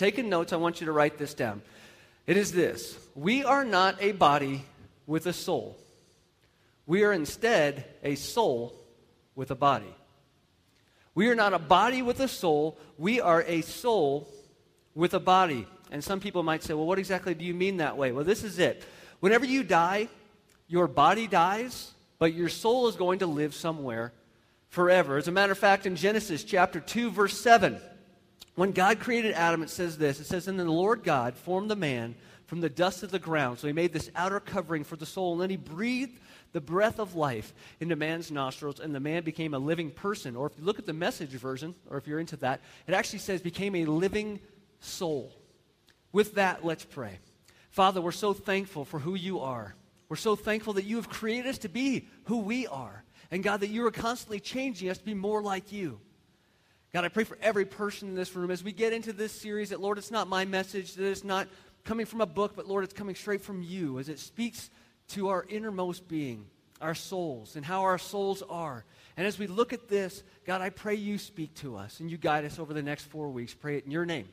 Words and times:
taking 0.00 0.30
notes, 0.30 0.54
I 0.54 0.56
want 0.56 0.80
you 0.80 0.86
to 0.86 0.92
write 0.92 1.18
this 1.18 1.34
down. 1.34 1.60
It 2.26 2.36
is 2.36 2.52
this 2.52 2.98
We 3.14 3.44
are 3.44 3.64
not 3.64 3.96
a 4.00 4.12
body 4.12 4.64
with 5.06 5.26
a 5.26 5.32
soul, 5.32 5.78
we 6.86 7.04
are 7.04 7.12
instead 7.12 7.84
a 8.02 8.14
soul 8.16 8.74
with 9.36 9.50
a 9.50 9.54
body. 9.54 9.94
We 11.14 11.28
are 11.28 11.34
not 11.34 11.52
a 11.52 11.58
body 11.58 12.02
with 12.02 12.20
a 12.20 12.28
soul, 12.28 12.78
we 12.96 13.20
are 13.20 13.42
a 13.42 13.60
soul 13.60 14.26
with 14.94 15.12
a 15.12 15.20
body. 15.20 15.66
And 15.92 16.02
some 16.02 16.20
people 16.20 16.42
might 16.42 16.62
say, 16.62 16.72
well, 16.72 16.86
what 16.86 17.00
exactly 17.00 17.34
do 17.34 17.44
you 17.44 17.52
mean 17.52 17.78
that 17.78 17.96
way? 17.96 18.12
Well, 18.12 18.24
this 18.24 18.44
is 18.44 18.58
it. 18.58 18.84
Whenever 19.18 19.44
you 19.44 19.64
die, 19.64 20.08
your 20.68 20.86
body 20.86 21.26
dies, 21.26 21.92
but 22.18 22.32
your 22.32 22.48
soul 22.48 22.86
is 22.86 22.94
going 22.94 23.18
to 23.18 23.26
live 23.26 23.54
somewhere 23.54 24.12
forever. 24.68 25.16
As 25.16 25.26
a 25.26 25.32
matter 25.32 25.52
of 25.52 25.58
fact, 25.58 25.84
in 25.84 25.96
Genesis 25.96 26.44
chapter 26.44 26.78
2, 26.78 27.10
verse 27.10 27.38
7, 27.38 27.80
when 28.60 28.72
God 28.72 29.00
created 29.00 29.32
Adam, 29.32 29.62
it 29.62 29.70
says 29.70 29.96
this 29.96 30.20
it 30.20 30.26
says, 30.26 30.46
And 30.46 30.58
then 30.58 30.66
the 30.66 30.72
Lord 30.72 31.02
God 31.02 31.34
formed 31.34 31.70
the 31.70 31.76
man 31.76 32.14
from 32.44 32.60
the 32.60 32.68
dust 32.68 33.02
of 33.02 33.10
the 33.10 33.18
ground. 33.18 33.58
So 33.58 33.66
he 33.66 33.72
made 33.72 33.90
this 33.90 34.10
outer 34.14 34.38
covering 34.38 34.84
for 34.84 34.96
the 34.96 35.06
soul, 35.06 35.32
and 35.32 35.40
then 35.40 35.48
he 35.48 35.56
breathed 35.56 36.20
the 36.52 36.60
breath 36.60 36.98
of 36.98 37.14
life 37.14 37.54
into 37.80 37.96
man's 37.96 38.30
nostrils, 38.30 38.78
and 38.78 38.94
the 38.94 39.00
man 39.00 39.22
became 39.22 39.54
a 39.54 39.58
living 39.58 39.90
person. 39.90 40.36
Or 40.36 40.46
if 40.46 40.58
you 40.58 40.64
look 40.66 40.78
at 40.78 40.84
the 40.84 40.92
message 40.92 41.30
version, 41.30 41.74
or 41.88 41.96
if 41.96 42.06
you're 42.06 42.20
into 42.20 42.36
that, 42.36 42.60
it 42.86 42.92
actually 42.92 43.20
says 43.20 43.40
became 43.40 43.74
a 43.76 43.86
living 43.86 44.40
soul. 44.80 45.32
With 46.12 46.34
that, 46.34 46.62
let's 46.62 46.84
pray. 46.84 47.18
Father, 47.70 48.02
we're 48.02 48.12
so 48.12 48.34
thankful 48.34 48.84
for 48.84 48.98
who 48.98 49.14
you 49.14 49.40
are. 49.40 49.74
We're 50.10 50.16
so 50.16 50.36
thankful 50.36 50.74
that 50.74 50.84
you 50.84 50.96
have 50.96 51.08
created 51.08 51.46
us 51.46 51.56
to 51.58 51.70
be 51.70 52.08
who 52.24 52.40
we 52.40 52.66
are. 52.66 53.04
And 53.30 53.42
God, 53.42 53.60
that 53.60 53.70
you 53.70 53.86
are 53.86 53.90
constantly 53.90 54.38
changing 54.38 54.90
us 54.90 54.98
to 54.98 55.04
be 55.06 55.14
more 55.14 55.40
like 55.40 55.72
you. 55.72 55.98
God, 56.92 57.04
I 57.04 57.08
pray 57.08 57.22
for 57.22 57.38
every 57.40 57.64
person 57.64 58.08
in 58.08 58.14
this 58.16 58.34
room 58.34 58.50
as 58.50 58.64
we 58.64 58.72
get 58.72 58.92
into 58.92 59.12
this 59.12 59.32
series 59.32 59.70
that, 59.70 59.80
Lord, 59.80 59.96
it's 59.96 60.10
not 60.10 60.26
my 60.26 60.44
message, 60.44 60.94
that 60.94 61.08
it's 61.08 61.22
not 61.22 61.46
coming 61.84 62.04
from 62.04 62.20
a 62.20 62.26
book, 62.26 62.56
but 62.56 62.66
Lord, 62.66 62.82
it's 62.82 62.92
coming 62.92 63.14
straight 63.14 63.42
from 63.42 63.62
you 63.62 64.00
as 64.00 64.08
it 64.08 64.18
speaks 64.18 64.70
to 65.08 65.28
our 65.28 65.46
innermost 65.48 66.08
being, 66.08 66.46
our 66.80 66.96
souls, 66.96 67.54
and 67.54 67.64
how 67.64 67.82
our 67.82 67.98
souls 67.98 68.42
are. 68.50 68.84
And 69.16 69.24
as 69.24 69.38
we 69.38 69.46
look 69.46 69.72
at 69.72 69.88
this, 69.88 70.24
God, 70.44 70.60
I 70.62 70.70
pray 70.70 70.96
you 70.96 71.16
speak 71.16 71.54
to 71.56 71.76
us 71.76 72.00
and 72.00 72.10
you 72.10 72.16
guide 72.16 72.44
us 72.44 72.58
over 72.58 72.74
the 72.74 72.82
next 72.82 73.04
four 73.04 73.30
weeks. 73.30 73.54
Pray 73.54 73.76
it 73.76 73.84
in 73.84 73.92
your 73.92 74.04
name. 74.04 74.28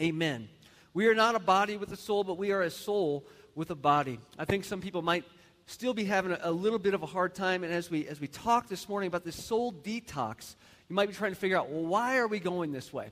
Amen. 0.00 0.48
We 0.94 1.08
are 1.08 1.14
not 1.14 1.34
a 1.34 1.38
body 1.38 1.76
with 1.76 1.92
a 1.92 1.96
soul, 1.96 2.24
but 2.24 2.38
we 2.38 2.52
are 2.52 2.62
a 2.62 2.70
soul 2.70 3.26
with 3.54 3.70
a 3.70 3.74
body. 3.74 4.18
I 4.38 4.46
think 4.46 4.64
some 4.64 4.80
people 4.80 5.02
might 5.02 5.24
still 5.66 5.92
be 5.92 6.04
having 6.04 6.32
a, 6.32 6.38
a 6.42 6.52
little 6.52 6.78
bit 6.78 6.94
of 6.94 7.02
a 7.02 7.06
hard 7.06 7.34
time. 7.34 7.64
And 7.64 7.72
as 7.72 7.90
we, 7.90 8.06
as 8.08 8.18
we 8.18 8.28
talk 8.28 8.68
this 8.68 8.88
morning 8.88 9.08
about 9.08 9.24
this 9.24 9.36
soul 9.36 9.72
detox, 9.72 10.54
you 10.88 10.94
might 10.94 11.08
be 11.08 11.14
trying 11.14 11.32
to 11.32 11.38
figure 11.38 11.56
out, 11.56 11.68
well, 11.68 11.84
why 11.84 12.18
are 12.18 12.28
we 12.28 12.38
going 12.38 12.72
this 12.72 12.92
way? 12.92 13.10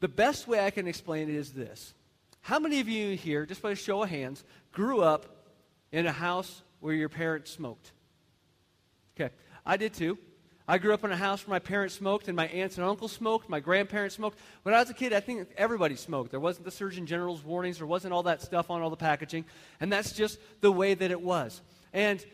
The 0.00 0.08
best 0.08 0.48
way 0.48 0.64
I 0.64 0.70
can 0.70 0.88
explain 0.88 1.28
it 1.28 1.34
is 1.34 1.52
this. 1.52 1.94
How 2.40 2.58
many 2.58 2.80
of 2.80 2.88
you 2.88 3.16
here, 3.16 3.46
just 3.46 3.62
by 3.62 3.72
a 3.72 3.76
show 3.76 4.02
of 4.02 4.08
hands, 4.08 4.42
grew 4.72 5.02
up 5.02 5.26
in 5.92 6.06
a 6.06 6.12
house 6.12 6.62
where 6.80 6.94
your 6.94 7.08
parents 7.08 7.50
smoked? 7.50 7.92
Okay, 9.14 9.32
I 9.64 9.76
did 9.76 9.92
too. 9.92 10.18
I 10.66 10.78
grew 10.78 10.94
up 10.94 11.02
in 11.04 11.10
a 11.10 11.16
house 11.16 11.46
where 11.46 11.54
my 11.56 11.58
parents 11.58 11.96
smoked 11.96 12.28
and 12.28 12.36
my 12.36 12.46
aunts 12.46 12.78
and 12.78 12.86
uncles 12.86 13.10
smoked, 13.10 13.48
my 13.48 13.58
grandparents 13.58 14.14
smoked. 14.14 14.38
When 14.62 14.72
I 14.72 14.78
was 14.78 14.88
a 14.88 14.94
kid, 14.94 15.12
I 15.12 15.18
think 15.18 15.48
everybody 15.56 15.96
smoked. 15.96 16.30
There 16.30 16.38
wasn't 16.38 16.64
the 16.64 16.70
Surgeon 16.70 17.06
General's 17.06 17.44
warnings, 17.44 17.78
there 17.78 17.88
wasn't 17.88 18.14
all 18.14 18.22
that 18.22 18.40
stuff 18.40 18.70
on 18.70 18.80
all 18.80 18.88
the 18.88 18.96
packaging, 18.96 19.44
and 19.80 19.92
that's 19.92 20.12
just 20.12 20.38
the 20.60 20.70
way 20.70 20.94
that 20.94 21.10
it 21.10 21.20
was. 21.20 21.60
And 21.92 22.24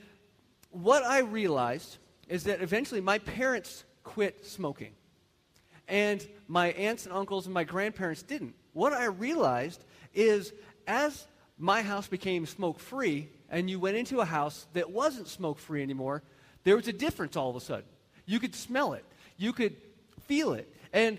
what 0.70 1.02
I 1.02 1.20
realized 1.20 1.96
is 2.28 2.44
that 2.44 2.60
eventually 2.60 3.00
my 3.00 3.18
parents 3.18 3.84
quit 4.06 4.46
smoking. 4.46 4.92
And 5.88 6.26
my 6.46 6.68
aunts 6.68 7.06
and 7.06 7.14
uncles 7.14 7.46
and 7.46 7.52
my 7.52 7.64
grandparents 7.64 8.22
didn't. 8.22 8.54
What 8.72 8.92
I 8.92 9.06
realized 9.06 9.84
is 10.14 10.52
as 10.86 11.26
my 11.58 11.82
house 11.82 12.06
became 12.06 12.46
smoke 12.46 12.78
free 12.78 13.28
and 13.50 13.68
you 13.68 13.80
went 13.80 13.96
into 13.96 14.20
a 14.20 14.24
house 14.24 14.66
that 14.74 14.90
wasn't 14.90 15.26
smoke 15.26 15.58
free 15.58 15.82
anymore, 15.82 16.22
there 16.62 16.76
was 16.76 16.86
a 16.86 16.92
difference 16.92 17.36
all 17.36 17.50
of 17.50 17.56
a 17.56 17.60
sudden. 17.60 17.84
You 18.26 18.38
could 18.38 18.54
smell 18.54 18.92
it, 18.92 19.04
you 19.36 19.52
could 19.52 19.76
feel 20.26 20.52
it. 20.52 20.72
And 20.92 21.18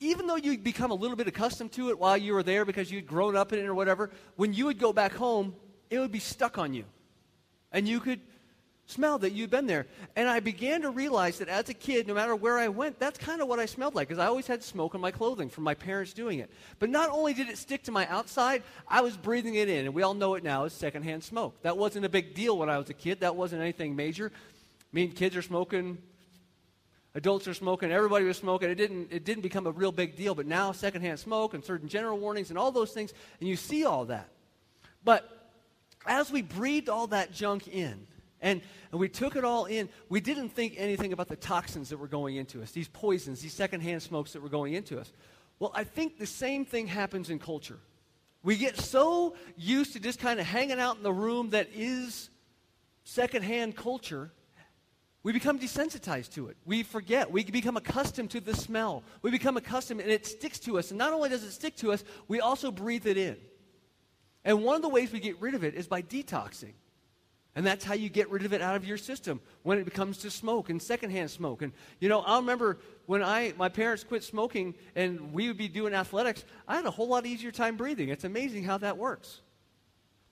even 0.00 0.26
though 0.26 0.36
you'd 0.36 0.64
become 0.64 0.90
a 0.90 0.94
little 0.94 1.16
bit 1.16 1.28
accustomed 1.28 1.72
to 1.72 1.90
it 1.90 1.98
while 1.98 2.16
you 2.16 2.34
were 2.34 2.42
there 2.42 2.64
because 2.64 2.90
you'd 2.90 3.06
grown 3.06 3.36
up 3.36 3.52
in 3.52 3.60
it 3.60 3.66
or 3.66 3.74
whatever, 3.74 4.10
when 4.34 4.52
you 4.52 4.66
would 4.66 4.78
go 4.78 4.92
back 4.92 5.14
home, 5.14 5.54
it 5.88 6.00
would 6.00 6.12
be 6.12 6.18
stuck 6.18 6.58
on 6.58 6.74
you. 6.74 6.84
And 7.72 7.88
you 7.88 8.00
could 8.00 8.20
smell 8.86 9.18
that 9.18 9.32
you'd 9.32 9.50
been 9.50 9.66
there. 9.66 9.86
And 10.14 10.28
I 10.28 10.40
began 10.40 10.82
to 10.82 10.90
realize 10.90 11.38
that 11.38 11.48
as 11.48 11.68
a 11.68 11.74
kid, 11.74 12.06
no 12.06 12.14
matter 12.14 12.34
where 12.34 12.58
I 12.58 12.68
went, 12.68 12.98
that's 12.98 13.18
kind 13.18 13.40
of 13.40 13.48
what 13.48 13.58
I 13.58 13.66
smelled 13.66 13.94
like, 13.94 14.08
because 14.08 14.20
I 14.20 14.26
always 14.26 14.46
had 14.46 14.62
smoke 14.62 14.94
on 14.94 15.00
my 15.00 15.10
clothing 15.10 15.48
from 15.48 15.64
my 15.64 15.74
parents 15.74 16.12
doing 16.12 16.38
it. 16.38 16.50
But 16.78 16.90
not 16.90 17.10
only 17.10 17.34
did 17.34 17.48
it 17.48 17.58
stick 17.58 17.82
to 17.84 17.92
my 17.92 18.06
outside, 18.08 18.62
I 18.86 19.00
was 19.00 19.16
breathing 19.16 19.56
it 19.56 19.68
in. 19.68 19.86
And 19.86 19.94
we 19.94 20.02
all 20.02 20.14
know 20.14 20.34
it 20.34 20.44
now 20.44 20.64
as 20.64 20.72
secondhand 20.72 21.24
smoke. 21.24 21.60
That 21.62 21.76
wasn't 21.76 22.04
a 22.04 22.08
big 22.08 22.34
deal 22.34 22.56
when 22.56 22.70
I 22.70 22.78
was 22.78 22.90
a 22.90 22.94
kid, 22.94 23.20
that 23.20 23.36
wasn't 23.36 23.62
anything 23.62 23.96
major 23.96 24.32
mean, 24.96 25.12
kids 25.12 25.36
are 25.36 25.42
smoking, 25.42 25.98
adults 27.14 27.46
are 27.46 27.52
smoking, 27.52 27.92
everybody 27.92 28.24
was 28.24 28.38
smoking. 28.38 28.70
It 28.70 28.76
didn't, 28.76 29.12
it 29.12 29.26
didn't 29.26 29.42
become 29.42 29.66
a 29.66 29.70
real 29.70 29.92
big 29.92 30.16
deal, 30.16 30.34
but 30.34 30.46
now 30.46 30.72
secondhand 30.72 31.18
smoke 31.18 31.52
and 31.52 31.62
Surgeon 31.62 31.86
General 31.86 32.18
warnings 32.18 32.48
and 32.48 32.58
all 32.58 32.72
those 32.72 32.92
things, 32.92 33.12
and 33.38 33.48
you 33.48 33.56
see 33.56 33.84
all 33.84 34.06
that. 34.06 34.30
But 35.04 35.30
as 36.06 36.32
we 36.32 36.40
breathed 36.40 36.88
all 36.88 37.08
that 37.08 37.30
junk 37.30 37.68
in, 37.68 38.06
and, 38.40 38.60
and 38.90 39.00
we 39.00 39.08
took 39.08 39.36
it 39.36 39.44
all 39.44 39.64
in, 39.64 39.88
we 40.08 40.20
didn't 40.20 40.50
think 40.50 40.74
anything 40.76 41.12
about 41.12 41.28
the 41.28 41.36
toxins 41.36 41.88
that 41.88 41.98
were 41.98 42.08
going 42.08 42.36
into 42.36 42.62
us, 42.62 42.70
these 42.72 42.88
poisons, 42.88 43.40
these 43.40 43.54
secondhand 43.54 44.02
smokes 44.02 44.32
that 44.32 44.42
were 44.42 44.48
going 44.48 44.74
into 44.74 44.98
us. 44.98 45.12
Well, 45.58 45.72
I 45.74 45.84
think 45.84 46.18
the 46.18 46.26
same 46.26 46.64
thing 46.64 46.86
happens 46.86 47.30
in 47.30 47.38
culture. 47.38 47.78
We 48.42 48.56
get 48.56 48.78
so 48.78 49.34
used 49.56 49.94
to 49.94 50.00
just 50.00 50.18
kind 50.18 50.38
of 50.38 50.46
hanging 50.46 50.78
out 50.78 50.96
in 50.96 51.02
the 51.02 51.12
room 51.12 51.50
that 51.50 51.68
is 51.74 52.30
secondhand 53.04 53.76
culture 53.76 54.30
we 55.26 55.32
become 55.32 55.58
desensitized 55.58 56.34
to 56.34 56.50
it. 56.50 56.56
We 56.64 56.84
forget. 56.84 57.32
We 57.32 57.42
become 57.42 57.76
accustomed 57.76 58.30
to 58.30 58.40
the 58.40 58.54
smell. 58.54 59.02
We 59.22 59.32
become 59.32 59.56
accustomed, 59.56 60.00
and 60.00 60.08
it 60.08 60.24
sticks 60.24 60.60
to 60.60 60.78
us. 60.78 60.92
And 60.92 60.98
not 60.98 61.12
only 61.12 61.28
does 61.28 61.42
it 61.42 61.50
stick 61.50 61.74
to 61.78 61.90
us, 61.90 62.04
we 62.28 62.38
also 62.38 62.70
breathe 62.70 63.08
it 63.08 63.16
in. 63.16 63.36
And 64.44 64.62
one 64.62 64.76
of 64.76 64.82
the 64.82 64.88
ways 64.88 65.10
we 65.10 65.18
get 65.18 65.40
rid 65.40 65.56
of 65.56 65.64
it 65.64 65.74
is 65.74 65.88
by 65.88 66.00
detoxing. 66.00 66.74
And 67.56 67.66
that's 67.66 67.84
how 67.84 67.94
you 67.94 68.10
get 68.10 68.30
rid 68.30 68.44
of 68.44 68.52
it 68.52 68.60
out 68.60 68.76
of 68.76 68.86
your 68.86 68.98
system 68.98 69.40
when 69.62 69.78
it 69.78 69.92
comes 69.94 70.18
to 70.18 70.30
smoke 70.30 70.68
and 70.68 70.80
secondhand 70.80 71.30
smoke. 71.30 71.62
And 71.62 71.72
you 72.00 72.08
know, 72.10 72.20
I 72.20 72.36
remember 72.36 72.78
when 73.06 73.22
I 73.22 73.54
my 73.56 73.70
parents 73.70 74.04
quit 74.04 74.22
smoking 74.22 74.74
and 74.94 75.32
we 75.32 75.48
would 75.48 75.56
be 75.56 75.66
doing 75.66 75.94
athletics, 75.94 76.44
I 76.68 76.76
had 76.76 76.84
a 76.84 76.90
whole 76.90 77.08
lot 77.08 77.24
easier 77.24 77.50
time 77.50 77.78
breathing. 77.78 78.10
It's 78.10 78.24
amazing 78.24 78.64
how 78.64 78.76
that 78.78 78.98
works. 78.98 79.40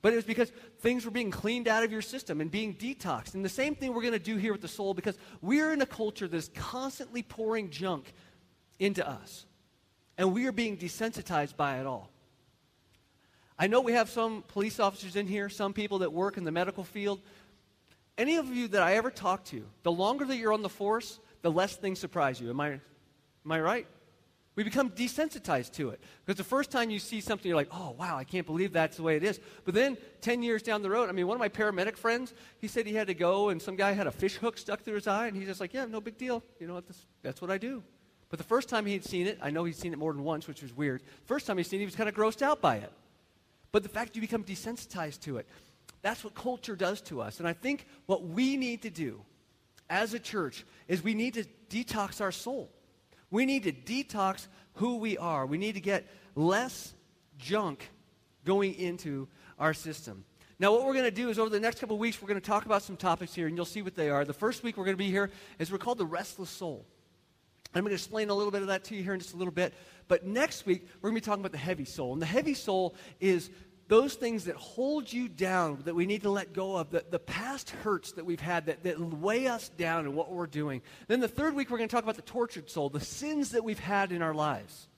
But 0.02 0.12
it 0.12 0.16
was 0.16 0.26
because 0.26 0.52
things 0.80 1.06
were 1.06 1.10
being 1.10 1.30
cleaned 1.30 1.66
out 1.66 1.82
of 1.82 1.90
your 1.90 2.02
system 2.02 2.42
and 2.42 2.50
being 2.50 2.74
detoxed. 2.74 3.32
And 3.32 3.42
the 3.42 3.48
same 3.48 3.74
thing 3.74 3.94
we're 3.94 4.02
going 4.02 4.12
to 4.12 4.18
do 4.18 4.36
here 4.36 4.52
with 4.52 4.60
the 4.60 4.68
soul 4.68 4.92
because 4.92 5.16
we're 5.40 5.72
in 5.72 5.80
a 5.80 5.86
culture 5.86 6.28
that's 6.28 6.50
constantly 6.54 7.22
pouring 7.22 7.70
junk 7.70 8.12
into 8.78 9.08
us. 9.08 9.46
And 10.18 10.34
we 10.34 10.44
are 10.44 10.52
being 10.52 10.76
desensitized 10.76 11.56
by 11.56 11.80
it 11.80 11.86
all. 11.86 12.10
I 13.58 13.66
know 13.68 13.80
we 13.80 13.92
have 13.92 14.10
some 14.10 14.42
police 14.48 14.80
officers 14.80 15.16
in 15.16 15.26
here, 15.26 15.48
some 15.48 15.72
people 15.72 15.98
that 15.98 16.12
work 16.12 16.36
in 16.36 16.44
the 16.44 16.50
medical 16.50 16.84
field. 16.84 17.20
Any 18.18 18.36
of 18.36 18.46
you 18.48 18.68
that 18.68 18.82
I 18.82 18.94
ever 18.94 19.10
talk 19.10 19.44
to, 19.46 19.64
the 19.82 19.92
longer 19.92 20.24
that 20.24 20.36
you're 20.36 20.52
on 20.52 20.62
the 20.62 20.68
force, 20.68 21.20
the 21.42 21.50
less 21.50 21.76
things 21.76 21.98
surprise 21.98 22.40
you. 22.40 22.50
Am 22.50 22.60
I, 22.60 22.68
am 22.72 23.52
I 23.52 23.60
right? 23.60 23.86
We 24.56 24.62
become 24.62 24.90
desensitized 24.90 25.72
to 25.74 25.90
it. 25.90 26.00
Because 26.24 26.38
the 26.38 26.44
first 26.44 26.70
time 26.70 26.90
you 26.90 27.00
see 27.00 27.20
something, 27.20 27.48
you're 27.48 27.56
like, 27.56 27.70
oh, 27.72 27.94
wow, 27.98 28.16
I 28.16 28.22
can't 28.22 28.46
believe 28.46 28.72
that's 28.72 28.96
the 28.96 29.02
way 29.02 29.16
it 29.16 29.24
is. 29.24 29.40
But 29.64 29.74
then 29.74 29.96
10 30.20 30.44
years 30.44 30.62
down 30.62 30.82
the 30.82 30.90
road, 30.90 31.08
I 31.08 31.12
mean, 31.12 31.26
one 31.26 31.34
of 31.34 31.40
my 31.40 31.48
paramedic 31.48 31.96
friends, 31.96 32.34
he 32.58 32.68
said 32.68 32.86
he 32.86 32.94
had 32.94 33.08
to 33.08 33.14
go, 33.14 33.48
and 33.48 33.60
some 33.60 33.74
guy 33.74 33.92
had 33.92 34.06
a 34.06 34.12
fish 34.12 34.36
hook 34.36 34.56
stuck 34.56 34.82
through 34.82 34.94
his 34.94 35.08
eye, 35.08 35.26
and 35.26 35.36
he's 35.36 35.46
just 35.46 35.60
like, 35.60 35.74
yeah, 35.74 35.86
no 35.86 36.00
big 36.00 36.16
deal. 36.16 36.42
You 36.60 36.68
know, 36.68 36.74
that's, 36.74 37.06
that's 37.22 37.40
what 37.40 37.50
I 37.50 37.58
do. 37.58 37.82
But 38.28 38.38
the 38.38 38.44
first 38.44 38.68
time 38.68 38.86
he'd 38.86 39.04
seen 39.04 39.26
it, 39.26 39.38
I 39.42 39.50
know 39.50 39.64
he'd 39.64 39.76
seen 39.76 39.92
it 39.92 39.98
more 39.98 40.12
than 40.12 40.22
once, 40.22 40.46
which 40.46 40.62
was 40.62 40.74
weird. 40.76 41.02
First 41.24 41.46
time 41.46 41.56
he'd 41.58 41.64
seen 41.64 41.80
it, 41.80 41.82
he 41.82 41.86
was 41.86 41.96
kind 41.96 42.08
of 42.08 42.14
grossed 42.14 42.42
out 42.42 42.60
by 42.60 42.76
it. 42.76 42.92
But 43.74 43.82
the 43.82 43.88
fact 43.88 44.14
you 44.14 44.20
become 44.20 44.44
desensitized 44.44 45.18
to 45.22 45.38
it, 45.38 45.48
that's 46.00 46.22
what 46.22 46.36
culture 46.36 46.76
does 46.76 47.00
to 47.00 47.20
us. 47.20 47.40
And 47.40 47.48
I 47.48 47.54
think 47.54 47.88
what 48.06 48.22
we 48.22 48.56
need 48.56 48.82
to 48.82 48.90
do 48.90 49.20
as 49.90 50.14
a 50.14 50.20
church 50.20 50.64
is 50.86 51.02
we 51.02 51.12
need 51.12 51.34
to 51.34 51.44
detox 51.68 52.20
our 52.20 52.30
soul. 52.30 52.70
We 53.32 53.44
need 53.44 53.64
to 53.64 53.72
detox 53.72 54.46
who 54.74 54.98
we 54.98 55.18
are. 55.18 55.44
We 55.44 55.58
need 55.58 55.72
to 55.72 55.80
get 55.80 56.06
less 56.36 56.94
junk 57.36 57.90
going 58.44 58.74
into 58.74 59.26
our 59.58 59.74
system. 59.74 60.24
Now, 60.60 60.70
what 60.70 60.86
we're 60.86 60.92
going 60.92 61.06
to 61.06 61.10
do 61.10 61.28
is 61.28 61.40
over 61.40 61.50
the 61.50 61.58
next 61.58 61.80
couple 61.80 61.98
weeks, 61.98 62.22
we're 62.22 62.28
going 62.28 62.40
to 62.40 62.46
talk 62.46 62.66
about 62.66 62.84
some 62.84 62.96
topics 62.96 63.34
here, 63.34 63.48
and 63.48 63.56
you'll 63.56 63.64
see 63.64 63.82
what 63.82 63.96
they 63.96 64.08
are. 64.08 64.24
The 64.24 64.32
first 64.32 64.62
week 64.62 64.76
we're 64.76 64.84
going 64.84 64.96
to 64.96 65.04
be 65.04 65.10
here 65.10 65.32
is 65.58 65.72
we're 65.72 65.78
called 65.78 65.98
the 65.98 66.06
restless 66.06 66.48
soul. 66.48 66.86
I'm 67.74 67.82
going 67.82 67.90
to 67.90 67.94
explain 67.94 68.30
a 68.30 68.34
little 68.34 68.52
bit 68.52 68.62
of 68.62 68.68
that 68.68 68.84
to 68.84 68.94
you 68.94 69.02
here 69.02 69.14
in 69.14 69.20
just 69.20 69.34
a 69.34 69.36
little 69.36 69.52
bit. 69.52 69.74
But 70.06 70.24
next 70.24 70.66
week, 70.66 70.86
we're 71.00 71.10
going 71.10 71.20
to 71.20 71.24
be 71.24 71.24
talking 71.24 71.42
about 71.42 71.52
the 71.52 71.58
heavy 71.58 71.84
soul. 71.84 72.12
And 72.12 72.22
the 72.22 72.26
heavy 72.26 72.54
soul 72.54 72.94
is 73.20 73.50
those 73.88 74.14
things 74.14 74.44
that 74.44 74.56
hold 74.56 75.12
you 75.12 75.28
down 75.28 75.82
that 75.84 75.94
we 75.94 76.06
need 76.06 76.22
to 76.22 76.30
let 76.30 76.52
go 76.52 76.76
of, 76.76 76.90
the, 76.90 77.04
the 77.10 77.18
past 77.18 77.70
hurts 77.70 78.12
that 78.12 78.24
we've 78.24 78.40
had 78.40 78.66
that, 78.66 78.82
that 78.84 78.98
weigh 78.98 79.46
us 79.46 79.68
down 79.70 80.06
in 80.06 80.14
what 80.14 80.30
we're 80.30 80.46
doing. 80.46 80.82
Then 81.08 81.20
the 81.20 81.28
third 81.28 81.54
week, 81.54 81.70
we're 81.70 81.78
going 81.78 81.88
to 81.88 81.94
talk 81.94 82.04
about 82.04 82.16
the 82.16 82.22
tortured 82.22 82.70
soul, 82.70 82.88
the 82.88 83.00
sins 83.00 83.50
that 83.50 83.64
we've 83.64 83.78
had 83.78 84.12
in 84.12 84.22
our 84.22 84.34
lives. 84.34 84.88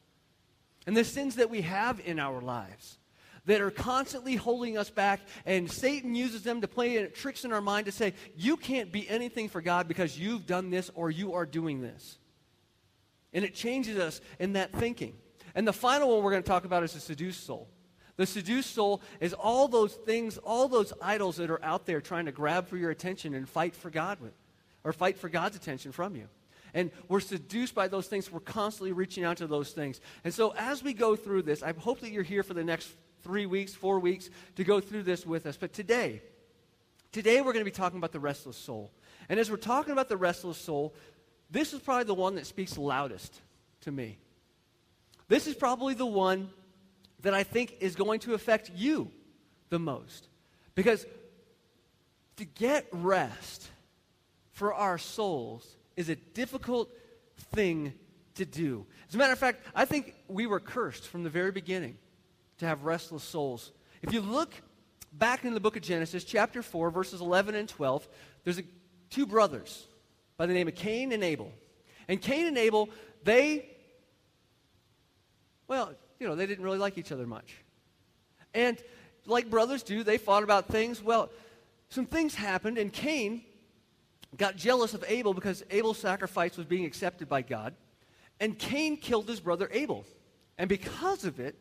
and 0.87 0.96
the 0.96 1.05
sins 1.05 1.37
that 1.37 1.50
we 1.50 1.62
have 1.62 2.00
in 2.05 2.20
our 2.20 2.40
lives 2.40 2.99
that 3.46 3.61
are 3.61 3.70
constantly 3.70 4.34
holding 4.37 4.76
us 4.76 4.90
back, 4.90 5.20
and 5.44 5.70
Satan 5.70 6.14
uses 6.14 6.43
them 6.43 6.61
to 6.61 6.69
play 6.69 7.06
tricks 7.06 7.44
in 7.44 7.52
our 7.52 7.61
mind 7.61 7.87
to 7.87 7.93
say, 7.93 8.12
You 8.37 8.56
can't 8.56 8.93
be 8.93 9.08
anything 9.08 9.49
for 9.49 9.61
God 9.61 9.88
because 9.88 10.19
you've 10.19 10.46
done 10.46 10.70
this 10.70 10.90
or 10.94 11.11
you 11.11 11.34
are 11.34 11.46
doing 11.46 11.81
this. 11.81 12.19
And 13.36 13.44
it 13.44 13.54
changes 13.54 13.98
us 13.98 14.22
in 14.40 14.54
that 14.54 14.72
thinking. 14.72 15.14
And 15.54 15.68
the 15.68 15.72
final 15.72 16.14
one 16.14 16.24
we're 16.24 16.30
going 16.30 16.42
to 16.42 16.48
talk 16.48 16.64
about 16.64 16.82
is 16.82 16.94
the 16.94 17.00
seduced 17.00 17.44
soul. 17.44 17.68
The 18.16 18.24
seduced 18.24 18.74
soul 18.74 19.02
is 19.20 19.34
all 19.34 19.68
those 19.68 19.92
things, 19.92 20.38
all 20.38 20.68
those 20.68 20.94
idols 21.02 21.36
that 21.36 21.50
are 21.50 21.62
out 21.62 21.84
there 21.84 22.00
trying 22.00 22.24
to 22.24 22.32
grab 22.32 22.66
for 22.66 22.78
your 22.78 22.90
attention 22.90 23.34
and 23.34 23.46
fight 23.46 23.76
for 23.76 23.90
God 23.90 24.20
with, 24.20 24.32
or 24.84 24.92
fight 24.94 25.18
for 25.18 25.28
God's 25.28 25.54
attention 25.54 25.92
from 25.92 26.16
you. 26.16 26.28
And 26.72 26.90
we're 27.08 27.20
seduced 27.20 27.74
by 27.74 27.88
those 27.88 28.06
things. 28.06 28.32
We're 28.32 28.40
constantly 28.40 28.92
reaching 28.92 29.22
out 29.22 29.36
to 29.36 29.46
those 29.46 29.72
things. 29.72 30.00
And 30.24 30.32
so 30.32 30.54
as 30.56 30.82
we 30.82 30.94
go 30.94 31.14
through 31.14 31.42
this, 31.42 31.62
I 31.62 31.74
hope 31.74 32.00
that 32.00 32.10
you're 32.10 32.22
here 32.22 32.42
for 32.42 32.54
the 32.54 32.64
next 32.64 32.88
three 33.22 33.44
weeks, 33.44 33.74
four 33.74 34.00
weeks 34.00 34.30
to 34.56 34.64
go 34.64 34.80
through 34.80 35.02
this 35.02 35.26
with 35.26 35.44
us. 35.44 35.58
But 35.58 35.74
today, 35.74 36.22
today 37.12 37.42
we're 37.42 37.52
going 37.52 37.64
to 37.64 37.70
be 37.70 37.70
talking 37.70 37.98
about 37.98 38.12
the 38.12 38.20
restless 38.20 38.56
soul. 38.56 38.92
And 39.28 39.38
as 39.38 39.50
we're 39.50 39.56
talking 39.58 39.92
about 39.92 40.08
the 40.08 40.16
restless 40.16 40.56
soul, 40.56 40.94
this 41.50 41.72
is 41.72 41.81
probably 41.81 42.04
the 42.04 42.14
one 42.14 42.34
that 42.37 42.46
speaks 42.46 42.76
loudest 42.76 43.40
to 43.82 43.93
me. 43.93 44.19
This 45.28 45.46
is 45.46 45.54
probably 45.54 45.94
the 45.94 46.06
one 46.06 46.50
that 47.22 47.34
I 47.34 47.43
think 47.43 47.76
is 47.81 47.94
going 47.96 48.20
to 48.20 48.34
affect 48.34 48.70
you 48.75 49.10
the 49.70 49.78
most. 49.78 50.28
Because 50.75 51.06
to 52.37 52.44
get 52.44 52.87
rest 52.93 53.69
for 54.52 54.75
our 54.75 54.98
souls 54.98 55.76
is 55.96 56.08
a 56.08 56.16
difficult 56.16 56.90
thing 57.54 57.92
to 58.34 58.44
do. 58.44 58.87
As 59.08 59.14
a 59.14 59.19
matter 59.19 59.32
of 59.32 59.38
fact, 59.38 59.64
I 59.75 59.84
think 59.84 60.14
we 60.28 60.46
were 60.46 60.60
cursed 60.60 61.08
from 61.08 61.25
the 61.25 61.31
very 61.31 61.50
beginning 61.50 61.96
to 62.58 62.66
have 62.66 62.84
restless 62.84 63.22
souls. 63.22 63.72
If 64.02 64.12
you 64.12 64.20
look 64.20 64.52
back 65.12 65.44
in 65.44 65.54
the 65.54 65.60
book 65.60 65.76
of 65.76 65.82
Genesis, 65.82 66.25
chapter 66.25 66.62
4, 66.62 66.90
verses 66.90 67.20
11 67.20 67.54
and 67.54 67.69
12, 67.69 68.06
there's 68.44 68.58
a, 68.58 68.64
two 69.10 69.26
brothers 69.26 69.87
by 70.36 70.46
the 70.46 70.54
name 70.54 70.68
of 70.68 70.74
Cain 70.74 71.12
and 71.12 71.24
Abel. 71.24 71.52
And 72.08 72.20
Cain 72.20 72.46
and 72.46 72.58
Abel, 72.58 72.88
they, 73.24 73.68
well, 75.68 75.92
you 76.20 76.26
know, 76.26 76.34
they 76.34 76.46
didn't 76.46 76.64
really 76.64 76.78
like 76.78 76.98
each 76.98 77.12
other 77.12 77.26
much. 77.26 77.54
And 78.54 78.78
like 79.26 79.50
brothers 79.50 79.82
do, 79.82 80.02
they 80.02 80.18
fought 80.18 80.42
about 80.42 80.68
things. 80.68 81.02
Well, 81.02 81.30
some 81.88 82.06
things 82.06 82.34
happened, 82.34 82.78
and 82.78 82.92
Cain 82.92 83.42
got 84.36 84.56
jealous 84.56 84.94
of 84.94 85.04
Abel 85.08 85.34
because 85.34 85.62
Abel's 85.70 85.98
sacrifice 85.98 86.56
was 86.56 86.66
being 86.66 86.84
accepted 86.84 87.28
by 87.28 87.42
God. 87.42 87.74
And 88.40 88.58
Cain 88.58 88.96
killed 88.96 89.28
his 89.28 89.40
brother 89.40 89.68
Abel. 89.72 90.04
And 90.58 90.68
because 90.68 91.24
of 91.24 91.40
it, 91.40 91.56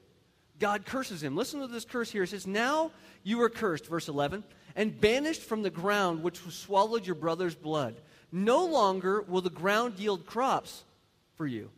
God 0.60 0.86
curses 0.86 1.22
him. 1.22 1.36
Listen 1.36 1.60
to 1.62 1.68
this 1.68 1.86
curse 1.86 2.12
here. 2.12 2.24
It 2.24 2.30
says, 2.30 2.48
Now 2.48 2.92
you 3.24 3.42
are 3.42 3.50
cursed, 3.50 3.88
verse 3.88 4.08
11, 4.08 4.44
and 4.76 5.00
banished 5.00 5.42
from 5.42 5.64
the 5.64 5.70
ground 5.70 6.24
which 6.24 6.40
swallowed 6.50 7.06
your 7.06 7.16
brother's 7.16 7.56
blood. 7.56 7.96
No 8.36 8.66
longer 8.66 9.22
will 9.22 9.40
the 9.40 9.50
ground 9.50 9.98
yield 9.98 10.26
crops 10.26 10.84
for 11.36 11.48
you. 11.48 11.70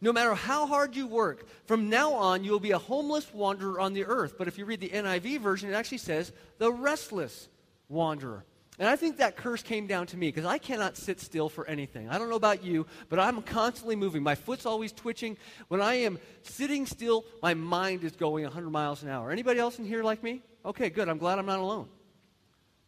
No 0.00 0.14
matter 0.14 0.34
how 0.34 0.66
hard 0.66 0.96
you 0.96 1.06
work, 1.06 1.46
from 1.66 1.90
now 1.90 2.14
on 2.14 2.42
you 2.42 2.52
will 2.52 2.58
be 2.58 2.70
a 2.70 2.78
homeless 2.78 3.34
wanderer 3.34 3.78
on 3.78 3.92
the 3.92 4.06
earth. 4.06 4.36
But 4.38 4.48
if 4.48 4.56
you 4.56 4.64
read 4.64 4.80
the 4.80 4.88
NIV 4.88 5.40
version, 5.40 5.68
it 5.68 5.74
actually 5.74 5.98
says 5.98 6.32
the 6.56 6.72
restless 6.72 7.50
wanderer. 7.90 8.46
And 8.78 8.88
I 8.88 8.96
think 8.96 9.18
that 9.18 9.36
curse 9.36 9.62
came 9.62 9.86
down 9.86 10.06
to 10.06 10.16
me 10.16 10.28
because 10.28 10.46
I 10.46 10.56
cannot 10.56 10.96
sit 10.96 11.20
still 11.20 11.50
for 11.50 11.66
anything. 11.66 12.08
I 12.08 12.16
don't 12.16 12.30
know 12.30 12.36
about 12.36 12.64
you, 12.64 12.86
but 13.10 13.18
I'm 13.18 13.42
constantly 13.42 13.94
moving. 13.94 14.22
My 14.22 14.36
foot's 14.36 14.64
always 14.64 14.90
twitching. 14.90 15.36
When 15.68 15.82
I 15.82 15.96
am 15.96 16.18
sitting 16.40 16.86
still, 16.86 17.26
my 17.42 17.52
mind 17.52 18.04
is 18.04 18.12
going 18.12 18.44
100 18.44 18.70
miles 18.70 19.02
an 19.02 19.10
hour. 19.10 19.30
Anybody 19.30 19.60
else 19.60 19.78
in 19.78 19.84
here 19.84 20.02
like 20.02 20.22
me? 20.22 20.40
Okay, 20.64 20.88
good. 20.88 21.10
I'm 21.10 21.18
glad 21.18 21.38
I'm 21.38 21.44
not 21.44 21.58
alone. 21.58 21.88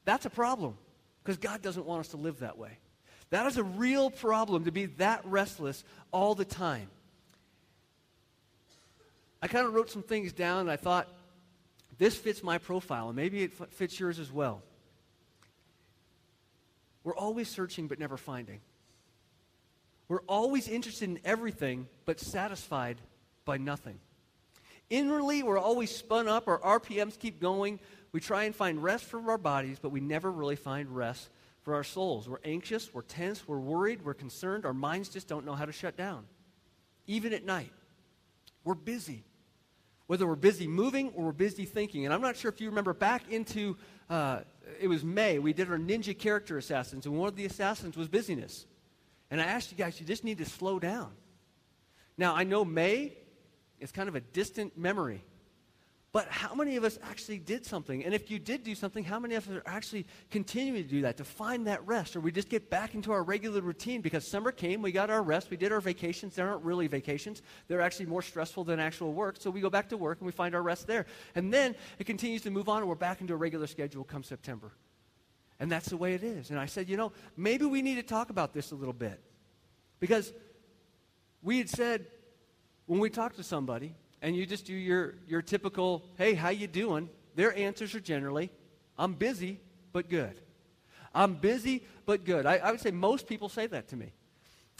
That's 0.07 0.25
a 0.25 0.31
problem 0.31 0.79
because 1.23 1.37
God 1.37 1.61
doesn't 1.61 1.85
want 1.85 2.01
us 2.01 2.09
to 2.09 2.17
live 2.17 2.39
that 2.39 2.57
way. 2.57 2.79
That 3.31 3.47
is 3.47 3.57
a 3.57 3.65
real 3.65 4.11
problem 4.11 4.65
to 4.65 4.73
be 4.73 4.87
that 4.87 5.25
restless 5.25 5.85
all 6.13 6.35
the 6.35 6.45
time. 6.45 6.89
I 9.43 9.49
kind 9.49 9.67
of 9.67 9.75
wrote 9.75 9.91
some 9.91 10.03
things 10.03 10.33
down 10.33 10.61
and 10.61 10.71
I 10.71 10.77
thought, 10.77 11.09
this 11.99 12.15
fits 12.15 12.43
my 12.43 12.59
profile, 12.59 13.09
and 13.09 13.17
maybe 13.17 13.43
it 13.43 13.55
fits 13.73 13.99
yours 13.99 14.19
as 14.19 14.31
well. 14.31 14.61
We're 17.05 17.17
always 17.17 17.49
searching 17.49 17.87
but 17.87 17.99
never 17.99 18.17
finding. 18.17 18.61
We're 20.09 20.23
always 20.29 20.69
interested 20.69 21.09
in 21.09 21.21
everything 21.25 21.87
but 22.05 22.21
satisfied 22.21 22.99
by 23.45 23.57
nothing. 23.57 23.99
Inwardly, 24.91 25.43
we're 25.43 25.59
always 25.59 25.95
spun 25.95 26.29
up, 26.29 26.49
our 26.49 26.59
RPMs 26.59 27.19
keep 27.19 27.41
going. 27.41 27.81
We 28.13 28.21
try 28.21 28.45
and 28.45 28.55
find 28.55 28.83
rest 28.83 29.05
for 29.05 29.31
our 29.31 29.39
bodies, 29.39 29.79
but 29.81 29.91
we 29.91 30.01
never 30.01 30.31
really 30.31 30.57
find 30.57 30.95
rest 30.95 31.29
for 31.67 31.75
our 31.75 31.83
souls. 31.83 32.29
We're 32.29 32.39
anxious, 32.45 32.95
we're 32.95 33.03
tense, 33.03 33.49
we're 33.49 33.59
worried, 33.59 34.05
we're 34.05 34.15
concerned. 34.15 34.65
Our 34.65 34.73
minds 34.73 35.09
just 35.09 35.27
don't 35.27 35.45
know 35.45 35.55
how 35.55 35.65
to 35.65 35.73
shut 35.73 35.97
down. 35.97 36.25
Even 37.09 37.33
at 37.33 37.45
night, 37.45 37.73
we're 38.63 38.77
busy. 38.77 39.25
Whether 40.07 40.29
we're 40.29 40.37
busy 40.37 40.69
moving 40.69 41.11
or 41.17 41.25
we're 41.25 41.33
busy 41.33 41.65
thinking. 41.65 42.05
And 42.05 42.15
I'm 42.15 42.21
not 42.21 42.37
sure 42.37 42.53
if 42.53 42.61
you 42.61 42.69
remember 42.69 42.95
back 42.95 43.33
into 43.33 43.77
uh, 44.09 44.43
it 44.81 44.87
was 44.87 45.03
May. 45.03 45.41
We 45.41 45.53
did 45.53 45.69
our 45.69 45.77
ninja 45.77 46.17
character 46.17 46.57
assassins, 46.57 47.05
and 47.05 47.17
one 47.17 47.27
of 47.27 47.35
the 47.35 47.47
assassins 47.47 47.97
was 47.97 48.07
busyness. 48.07 48.65
And 49.33 49.41
I 49.41 49.47
asked 49.47 49.73
you 49.73 49.77
guys, 49.77 49.99
you 49.99 50.07
just 50.07 50.23
need 50.23 50.39
to 50.39 50.45
slow 50.45 50.79
down. 50.79 51.11
Now, 52.17 52.37
I 52.37 52.45
know 52.45 52.65
May 52.65 53.15
is 53.81 53.91
kind 53.91 54.09
of 54.09 54.15
a 54.15 54.21
distant 54.21 54.79
memory, 54.79 55.25
but 56.17 56.29
how 56.29 56.55
many 56.55 56.77
of 56.77 56.85
us 56.85 56.99
actually 57.11 57.37
did 57.37 57.67
something? 57.67 58.03
And 58.03 58.15
if 58.15 58.31
you 58.31 58.39
did 58.39 58.65
do 58.65 58.75
something, 58.75 59.05
how 59.05 59.21
many 59.21 59.35
of 59.35 59.47
us 59.51 59.55
are 59.55 59.63
actually 59.67 60.07
continuing 60.31 60.83
to 60.83 60.89
do 60.89 61.03
that, 61.03 61.19
to 61.19 61.25
find 61.25 61.67
that 61.67 61.87
rest? 61.87 62.17
Or 62.17 62.21
we 62.21 62.33
just 62.33 62.49
get 62.49 62.71
back 62.71 62.95
into 62.95 63.13
our 63.13 63.23
regular 63.23 63.61
routine 63.61 64.01
because 64.01 64.27
summer 64.27 64.51
came, 64.51 64.81
we 64.81 64.93
got 64.93 65.11
our 65.11 65.23
rest, 65.23 65.51
we 65.51 65.59
did 65.59 65.73
our 65.73 65.81
vacations. 65.83 66.35
They 66.35 66.43
aren't 66.43 66.65
really 66.65 66.87
vacations, 66.87 67.43
they're 67.69 67.83
actually 67.83 68.07
more 68.07 68.23
stressful 68.23 68.65
than 68.65 68.81
actual 68.81 69.13
work. 69.13 69.37
So 69.39 69.51
we 69.51 69.61
go 69.61 69.69
back 69.69 69.91
to 69.91 69.99
work 69.99 70.21
and 70.21 70.25
we 70.25 70.33
find 70.33 70.55
our 70.55 70.63
rest 70.63 70.87
there. 70.87 71.05
And 71.35 71.53
then 71.53 71.75
it 71.99 72.05
continues 72.05 72.41
to 72.45 72.51
move 72.51 72.71
on 72.71 72.79
and 72.79 72.89
we're 72.89 72.95
back 72.95 73.21
into 73.21 73.35
a 73.35 73.37
regular 73.37 73.67
schedule 73.67 74.03
come 74.03 74.23
September. 74.23 74.73
And 75.61 75.71
that's 75.71 75.91
the 75.91 75.99
way 75.99 76.15
it 76.15 76.23
is. 76.23 76.49
And 76.49 76.59
I 76.59 76.65
said, 76.65 76.89
you 76.89 76.97
know, 76.97 77.13
maybe 77.37 77.67
we 77.67 77.83
need 77.83 77.97
to 77.97 78.03
talk 78.03 78.31
about 78.31 78.55
this 78.55 78.71
a 78.71 78.75
little 78.75 78.95
bit. 78.95 79.21
Because 80.01 80.33
we 81.43 81.59
had 81.59 81.69
said 81.69 82.07
when 82.87 83.01
we 83.01 83.11
talk 83.11 83.37
to 83.37 83.43
somebody, 83.43 83.95
and 84.27 84.35
you 84.35 84.45
just 84.45 84.67
do 84.67 84.75
your, 84.75 85.15
your 85.29 85.41
typical, 85.41 86.03
hey, 86.19 86.35
how 86.35 86.49
you 86.49 86.67
doing? 86.67 87.09
Their 87.37 87.57
answers 87.57 87.95
are 87.95 88.01
generally, 88.01 88.51
I'm 88.99 89.13
busy, 89.13 89.61
but 89.93 90.11
good. 90.11 90.41
I'm 91.15 91.35
busy, 91.35 91.85
but 92.07 92.25
good. 92.25 92.45
I, 92.45 92.57
I 92.57 92.73
would 92.73 92.81
say 92.81 92.91
most 92.91 93.29
people 93.29 93.49
say 93.49 93.69
that 93.69 93.87
to 93.91 93.97
me. 93.97 94.13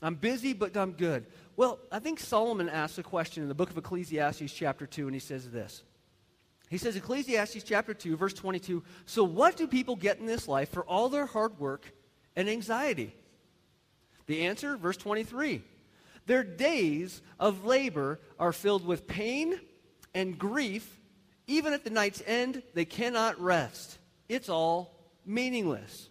I'm 0.03 0.17
busy, 0.17 0.53
but 0.53 0.77
I'm 0.77 0.91
good. 0.91 1.27
Well, 1.55 1.79
I 1.93 2.01
think 2.01 2.19
Solomon 2.19 2.69
asks 2.69 2.99
a 2.99 3.05
question 3.05 3.45
in 3.45 3.49
the 3.49 3.55
book 3.55 3.71
of 3.71 3.79
Ecclesiastes, 3.79 4.53
chapter 4.53 4.85
2, 4.85 5.07
and 5.07 5.15
he 5.15 5.21
says 5.21 5.49
this. 5.49 5.85
He 6.69 6.77
says, 6.77 6.97
Ecclesiastes 6.97 7.63
chapter 7.63 7.95
2, 7.95 8.17
verse 8.17 8.35
22 8.35 8.83
So, 9.07 9.23
what 9.23 9.57
do 9.57 9.69
people 9.69 9.95
get 9.95 10.19
in 10.19 10.27
this 10.27 10.49
life 10.49 10.73
for 10.73 10.85
all 10.85 11.09
their 11.09 11.27
hard 11.27 11.57
work 11.61 11.93
and 12.35 12.49
anxiety? 12.49 13.15
The 14.27 14.45
answer, 14.45 14.77
verse 14.77 14.97
23 14.97 15.63
their 16.27 16.43
days 16.43 17.23
of 17.39 17.65
labor 17.65 18.21
are 18.39 18.53
filled 18.53 18.85
with 18.85 19.07
pain 19.07 19.61
and 20.15 20.39
grief. 20.39 21.01
Even 21.47 21.73
at 21.73 21.85
the 21.85 21.91
night's 21.91 22.23
end, 22.27 22.63
they 22.75 22.85
cannot 22.85 23.41
rest. 23.41 23.99
It's 24.29 24.49
all 24.49 24.99
meaningless. 25.25 26.11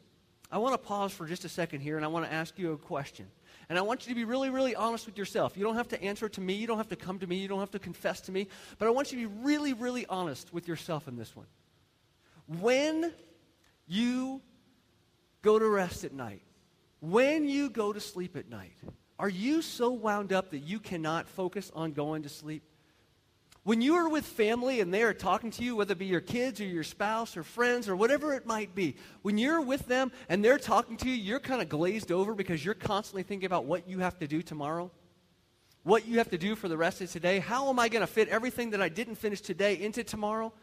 I 0.51 0.57
want 0.57 0.74
to 0.74 0.77
pause 0.77 1.12
for 1.12 1.25
just 1.25 1.43
a 1.43 1.50
second 1.50 1.81
here 1.81 1.98
and 1.98 2.05
I 2.05 2.07
want 2.07 2.25
to 2.25 2.31
ask 2.31 2.57
you 2.57 2.72
a 2.72 2.77
question. 2.77 3.27
And 3.67 3.79
I 3.79 3.81
want 3.81 4.05
you 4.05 4.12
to 4.12 4.15
be 4.15 4.25
really, 4.25 4.50
really 4.50 4.75
honest 4.75 5.05
with 5.05 5.17
yourself. 5.17 5.57
You 5.57 5.63
don't 5.63 5.75
have 5.75 5.88
to 5.89 6.01
answer 6.01 6.29
to 6.29 6.41
me. 6.41 6.53
You 6.53 6.67
don't 6.67 6.77
have 6.77 6.89
to 6.89 6.95
come 6.95 7.19
to 7.19 7.27
me. 7.27 7.38
You 7.38 7.48
don't 7.48 7.60
have 7.60 7.72
to 7.72 7.79
confess 7.79 8.22
to 8.22 8.31
me. 8.31 8.48
But 8.77 8.88
I 8.88 8.91
want 8.91 9.12
you 9.12 9.19
to 9.22 9.27
be 9.27 9.36
really, 9.41 9.74
really 9.74 10.05
honest 10.05 10.53
with 10.53 10.67
yourself 10.67 11.07
in 11.07 11.17
this 11.17 11.36
one. 11.36 11.48
When 12.48 13.12
you 13.88 14.41
go 15.41 15.57
to 15.57 15.67
rest 15.67 16.03
at 16.03 16.13
night, 16.13 16.43
when 17.00 17.48
you 17.48 17.69
go 17.69 17.91
to 17.91 18.00
sleep 18.00 18.36
at 18.36 18.50
night, 18.50 18.75
are 19.17 19.29
you 19.29 19.62
so 19.62 19.91
wound 19.91 20.34
up 20.34 20.51
that 20.51 20.60
you 20.60 20.79
cannot 20.79 21.27
focus 21.27 21.72
on 21.74 21.93
going 21.93 22.24
to 22.24 22.29
sleep? 22.29 22.63
When 23.63 23.81
you 23.81 23.95
are 23.95 24.07
with 24.07 24.25
family 24.25 24.79
and 24.79 24.93
they 24.93 25.01
are 25.01 25.13
talking 25.13 25.50
to 25.51 25.63
you, 25.63 25.75
whether 25.75 25.93
it 25.93 25.98
be 25.98 26.05
your 26.05 26.22
kids 26.22 26.62
or 26.62 26.65
your 26.65 26.84
spouse 26.84 27.36
or 27.36 27.41
friends 27.41 27.89
or 27.89 27.95
whatever 27.95 28.34
it 28.34 28.45
might 28.45 28.75
be, 28.75 28.95
when 29.24 29.39
you're 29.39 29.62
with 29.62 29.88
them 29.88 30.12
and 30.29 30.45
they're 30.45 30.60
talking 30.60 30.98
to 30.98 31.10
you, 31.10 31.15
you're 31.15 31.39
kind 31.39 31.63
of 31.63 31.69
glazed 31.69 32.12
over 32.12 32.36
because 32.36 32.63
you're 32.63 32.75
constantly 32.75 33.24
thinking 33.24 33.48
about 33.48 33.65
what 33.65 33.89
you 33.89 34.00
have 34.00 34.19
to 34.19 34.27
do 34.27 34.43
tomorrow, 34.43 34.91
what 35.81 36.07
you 36.07 36.19
have 36.19 36.29
to 36.29 36.38
do 36.38 36.55
for 36.55 36.67
the 36.67 36.77
rest 36.77 37.01
of 37.01 37.12
today. 37.12 37.39
How 37.39 37.69
am 37.69 37.79
I 37.79 37.89
going 37.89 38.01
to 38.01 38.07
fit 38.07 38.27
everything 38.27 38.69
that 38.69 38.84
I 38.84 38.89
didn't 38.89 39.15
finish 39.15 39.41
today 39.41 39.81
into 39.81 40.03
tomorrow? 40.03 40.53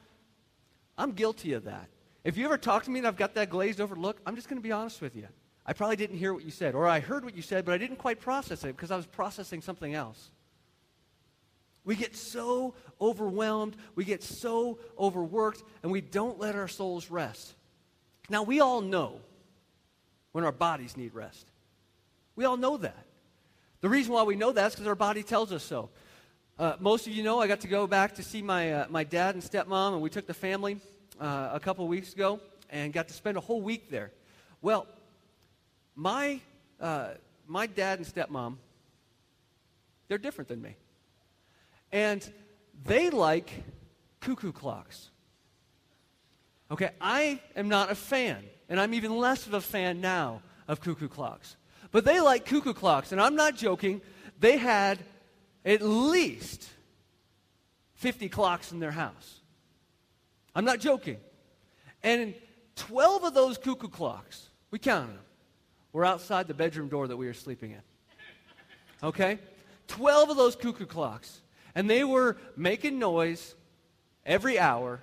I'm 0.97 1.11
guilty 1.11 1.55
of 1.55 1.65
that. 1.65 1.89
If 2.23 2.37
you 2.37 2.45
ever 2.45 2.57
talk 2.57 2.85
to 2.85 2.91
me 2.91 3.01
and 3.01 3.09
I've 3.09 3.17
got 3.17 3.35
that 3.35 3.51
glazed 3.51 3.81
over 3.81 3.97
look, 3.97 4.21
I'm 4.25 4.37
just 4.37 4.49
going 4.49 4.59
to 4.59 4.63
be 4.63 4.71
honest 4.71 5.01
with 5.01 5.17
you. 5.17 5.27
I 5.65 5.73
probably 5.73 5.97
didn't 5.97 6.17
hear 6.17 6.35
what 6.35 6.45
you 6.45 6.51
said, 6.51 6.75
or 6.75 6.89
I 6.89 7.01
heard 7.01 7.25
what 7.25 7.37
you 7.37 7.43
said, 7.43 7.65
but 7.65 7.73
I 7.73 7.79
didn't 7.79 7.97
quite 7.97 8.21
process 8.21 8.65
it 8.65 8.77
because 8.77 8.91
I 8.91 8.97
was 8.97 9.07
processing 9.07 9.61
something 9.63 9.95
else. 9.95 10.31
We 11.85 11.97
get 11.97 12.17
so 12.17 12.75
overwhelmed, 13.01 13.77
we 13.95 14.05
get 14.05 14.23
so 14.23 14.79
overworked, 14.99 15.63
and 15.83 15.91
we 15.91 16.01
don't 16.01 16.39
let 16.39 16.55
our 16.55 16.69
souls 16.69 17.11
rest. 17.11 17.55
Now, 18.29 18.43
we 18.43 18.61
all 18.61 18.81
know 18.81 19.21
when 20.33 20.45
our 20.45 20.53
bodies 20.53 20.97
need 20.97 21.15
rest. 21.15 21.47
We 22.37 22.45
all 22.45 22.57
know 22.57 22.77
that. 22.79 23.07
The 23.81 23.89
reason 23.89 24.13
why 24.13 24.23
we 24.23 24.37
know 24.37 24.53
that 24.53 24.69
is 24.69 24.75
because 24.75 24.87
our 24.87 24.95
body 24.95 25.23
tells 25.23 25.53
us 25.53 25.63
so. 25.63 25.91
Uh, 26.59 26.75
most 26.79 27.07
of 27.07 27.13
you 27.13 27.25
know 27.25 27.41
I 27.41 27.49
got 27.49 27.61
to 27.61 27.69
go 27.69 27.87
back 27.87 28.15
to 28.15 28.23
see 28.23 28.43
my, 28.43 28.73
uh, 28.73 28.87
my 28.89 29.05
dad 29.05 29.35
and 29.35 29.43
stepmom, 29.43 29.95
and 29.95 30.03
we 30.03 30.11
took 30.11 30.27
the 30.27 30.35
family 30.35 30.79
uh, 31.21 31.51
a 31.53 31.61
couple 31.61 31.87
weeks 31.89 32.13
ago 32.13 32.41
and 32.71 32.93
got 32.93 33.09
to 33.09 33.15
spend 33.15 33.37
a 33.37 33.41
whole 33.41 33.61
week 33.61 33.91
there. 33.91 34.13
Well, 34.61 34.87
my, 35.95 36.41
uh, 36.81 37.11
my 37.47 37.67
dad 37.67 37.99
and 37.99 38.07
stepmom, 38.07 38.57
they're 40.09 40.19
different 40.19 40.49
than 40.49 40.61
me. 40.61 40.77
And 41.91 42.29
they 42.85 43.11
like 43.11 43.51
cuckoo 44.21 44.53
clocks. 44.53 45.11
Okay, 46.71 46.91
I 47.01 47.41
am 47.55 47.69
not 47.69 47.91
a 47.91 47.95
fan, 47.95 48.43
and 48.69 48.81
I'm 48.81 48.95
even 48.95 49.17
less 49.17 49.47
of 49.47 49.53
a 49.53 49.61
fan 49.61 50.01
now 50.01 50.41
of 50.67 50.81
cuckoo 50.81 51.09
clocks. 51.09 51.57
But 51.91 52.07
they 52.07 52.21
like 52.21 52.47
cuckoo 52.47 52.73
clocks, 52.73 53.13
and 53.13 53.21
I'm 53.21 53.37
not 53.37 53.57
joking. 53.57 54.01
They 54.41 54.57
had 54.57 54.99
at 55.65 55.83
least 55.83 56.69
50 57.95 58.29
clocks 58.31 58.73
in 58.73 58.81
their 58.81 58.91
house. 58.91 59.41
I'm 60.55 60.65
not 60.65 60.81
joking. 60.81 61.19
And 62.03 62.35
12 62.77 63.25
of 63.25 63.35
those 63.35 63.59
cuckoo 63.59 63.89
clocks, 63.89 64.49
we 64.71 64.79
counted 64.79 65.11
them, 65.11 65.25
were 65.93 66.05
outside 66.05 66.49
the 66.49 66.55
bedroom 66.55 66.89
door 66.89 67.09
that 67.09 67.17
we 67.17 67.27
were 67.27 67.35
sleeping 67.35 67.73
in. 67.73 67.83
Okay? 69.03 69.39
12 69.89 70.31
of 70.31 70.37
those 70.37 70.57
cuckoo 70.57 70.87
clocks. 70.87 71.41
And 71.75 71.89
they 71.89 72.05
were 72.05 72.37
making 72.57 72.99
noise 72.99 73.55
every 74.25 74.59
hour 74.59 75.03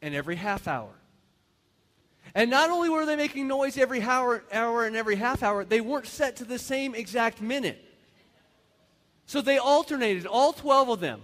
and 0.00 0.14
every 0.14 0.36
half 0.36 0.66
hour. 0.66 0.90
And 2.34 2.50
not 2.50 2.70
only 2.70 2.88
were 2.88 3.04
they 3.04 3.16
making 3.16 3.46
noise 3.46 3.76
every 3.76 4.00
hour, 4.00 4.42
hour 4.52 4.86
and 4.86 4.96
every 4.96 5.16
half 5.16 5.42
hour, 5.42 5.64
they 5.64 5.80
weren't 5.80 6.06
set 6.06 6.36
to 6.36 6.44
the 6.44 6.58
same 6.58 6.94
exact 6.94 7.42
minute. 7.42 7.82
So 9.26 9.40
they 9.40 9.58
alternated, 9.58 10.26
all 10.26 10.52
12 10.52 10.88
of 10.88 11.00
them. 11.00 11.22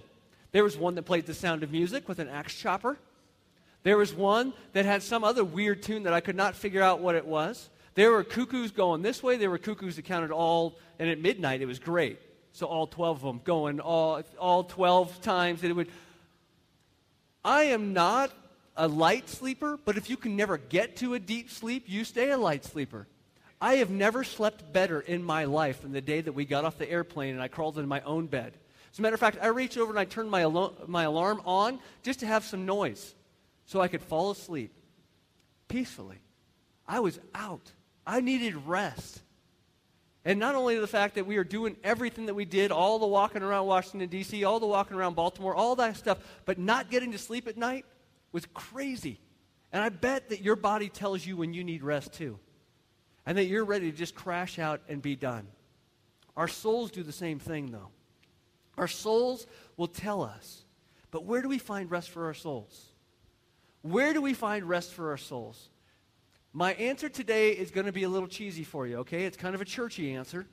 There 0.53 0.65
was 0.65 0.77
one 0.77 0.95
that 0.95 1.03
played 1.03 1.27
the 1.27 1.35
sound 1.35 1.63
of 1.63 1.71
music 1.71 2.09
with 2.09 2.19
an 2.19 2.29
axe 2.29 2.55
chopper. 2.55 2.99
There 3.83 3.97
was 3.97 4.15
one 4.15 4.53
that 4.73 4.85
had 4.85 5.03
some 5.03 5.25
other 5.25 5.45
weird 5.45 5.83
tune 5.83 6.03
that 6.05 6.13
I 6.13 6.21
could 6.21 6.37
not 6.37 6.55
figure 6.55 6.83
out 6.83 7.01
what 7.01 7.15
it 7.15 7.27
was. 7.27 7.71
There 7.99 8.13
were 8.13 8.23
cuckoos 8.23 8.71
going 8.71 9.03
this 9.03 9.25
way. 9.25 9.39
There 9.39 9.51
were 9.51 9.59
cuckoos 9.59 9.97
that 9.97 10.05
counted 10.05 10.31
all, 10.31 10.79
and 11.01 11.11
at 11.11 11.21
midnight 11.21 11.63
it 11.63 11.67
was 11.67 11.81
great. 11.81 12.21
So 12.53 12.69
all 12.69 12.87
12 12.87 13.17
of 13.17 13.23
them 13.23 13.41
going 13.43 13.81
all, 13.81 14.23
all 14.39 14.63
12 14.63 15.21
times. 15.21 15.65
And 15.65 15.73
it 15.73 15.75
would. 15.75 15.89
I 17.45 17.65
am 17.65 17.95
not 17.95 18.31
a 18.77 18.87
light 18.87 19.29
sleeper, 19.29 19.81
but 19.85 19.97
if 19.97 20.09
you 20.09 20.17
can 20.17 20.37
never 20.37 20.59
get 20.59 20.99
to 20.99 21.15
a 21.15 21.19
deep 21.19 21.51
sleep, 21.51 21.87
you 21.89 22.05
stay 22.05 22.31
a 22.31 22.39
light 22.39 22.65
sleeper. 22.65 23.09
I 23.61 23.79
have 23.79 23.91
never 23.91 24.23
slept 24.23 24.73
better 24.73 25.01
in 25.01 25.21
my 25.21 25.47
life 25.47 25.83
than 25.83 25.91
the 25.91 26.01
day 26.01 26.21
that 26.21 26.35
we 26.35 26.45
got 26.45 26.65
off 26.65 26.79
the 26.79 26.89
airplane 26.89 27.35
and 27.35 27.43
I 27.43 27.49
crawled 27.49 27.79
into 27.79 27.89
my 27.89 28.03
own 28.03 28.29
bed. 28.29 28.53
As 28.93 29.01
a 29.01 29.03
matter 29.03 29.15
of 29.15 29.21
fact, 29.21 29.39
I 29.43 29.49
reached 29.49 29.77
over 29.77 29.91
and 29.91 29.99
I 29.99 30.05
turned 30.05 30.31
my, 30.31 30.43
alo- 30.43 30.77
my 30.87 31.03
alarm 31.03 31.43
on 31.45 31.81
just 32.05 32.21
to 32.21 32.27
have 32.27 32.45
some 32.45 32.65
noise 32.65 33.17
so 33.67 33.81
I 33.81 33.89
could 33.89 34.03
fall 34.03 34.31
asleep 34.31 34.73
peacefully. 35.67 36.21
I 36.87 37.01
was 37.01 37.19
out. 37.35 37.73
I 38.09 38.21
needed 38.21 38.57
rest. 38.67 39.21
And 40.25 40.41
not 40.41 40.55
only 40.55 40.79
the 40.79 40.87
fact 40.87 41.15
that 41.17 41.27
we 41.27 41.37
are 41.37 41.45
doing 41.45 41.77
everything 41.85 42.27
that 42.27 42.35
we 42.35 42.47
did, 42.47 42.73
all 42.73 42.99
the 42.99 43.07
walking 43.07 43.43
around 43.43 43.67
Washington, 43.67 44.09
D.C., 44.09 44.43
all 44.45 44.59
the 44.59 44.67
walking 44.67 44.97
around 44.97 45.15
Baltimore, 45.15 45.55
all 45.55 45.77
that 45.77 45.97
stuff, 45.97 46.19
but 46.47 46.59
not 46.59 46.91
getting 46.91 47.13
to 47.13 47.19
sleep 47.19 47.47
at 47.47 47.59
night 47.59 47.85
was 48.33 48.47
crazy. 48.55 49.21
And 49.73 49.83
I 49.83 49.91
bet 49.91 50.31
that 50.31 50.41
your 50.41 50.57
body 50.57 50.89
tells 50.89 51.25
you 51.25 51.37
when 51.37 51.53
you 51.53 51.63
need 51.63 51.83
rest 51.83 52.15
too 52.15 52.39
and 53.27 53.37
that 53.37 53.45
you're 53.45 53.65
ready 53.65 53.91
to 53.91 53.97
just 53.97 54.15
crash 54.15 54.59
out 54.59 54.81
and 54.89 55.03
be 55.03 55.15
done. 55.15 55.47
Our 56.35 56.49
souls 56.49 56.91
do 56.91 57.03
the 57.03 57.13
same 57.13 57.39
thing, 57.39 57.71
though. 57.71 57.91
Our 58.79 58.89
souls 58.89 59.47
will 59.77 59.87
tell 59.87 60.23
us. 60.23 60.65
But 61.11 61.25
where 61.25 61.43
do 61.43 61.49
we 61.49 61.59
find 61.59 61.91
rest 61.91 62.09
for 62.09 62.25
our 62.25 62.35
souls? 62.35 62.87
Where 63.83 64.15
do 64.15 64.23
we 64.23 64.33
find 64.33 64.67
rest 64.67 64.95
for 64.95 65.11
our 65.11 65.19
souls? 65.19 65.69
My 66.53 66.73
answer 66.75 67.09
today 67.09 67.51
is 67.51 67.71
going 67.71 67.87
to 67.87 67.93
be 67.93 68.05
a 68.05 68.09
little 68.09 68.29
cheesy 68.29 68.65
for 68.65 68.87
you, 68.87 68.99
okay? 68.99 69.25
It's 69.25 69.37
kind 69.37 69.55
of 69.55 69.61
a 69.61 69.67
churchy 69.67 70.15
answer. 70.15 70.47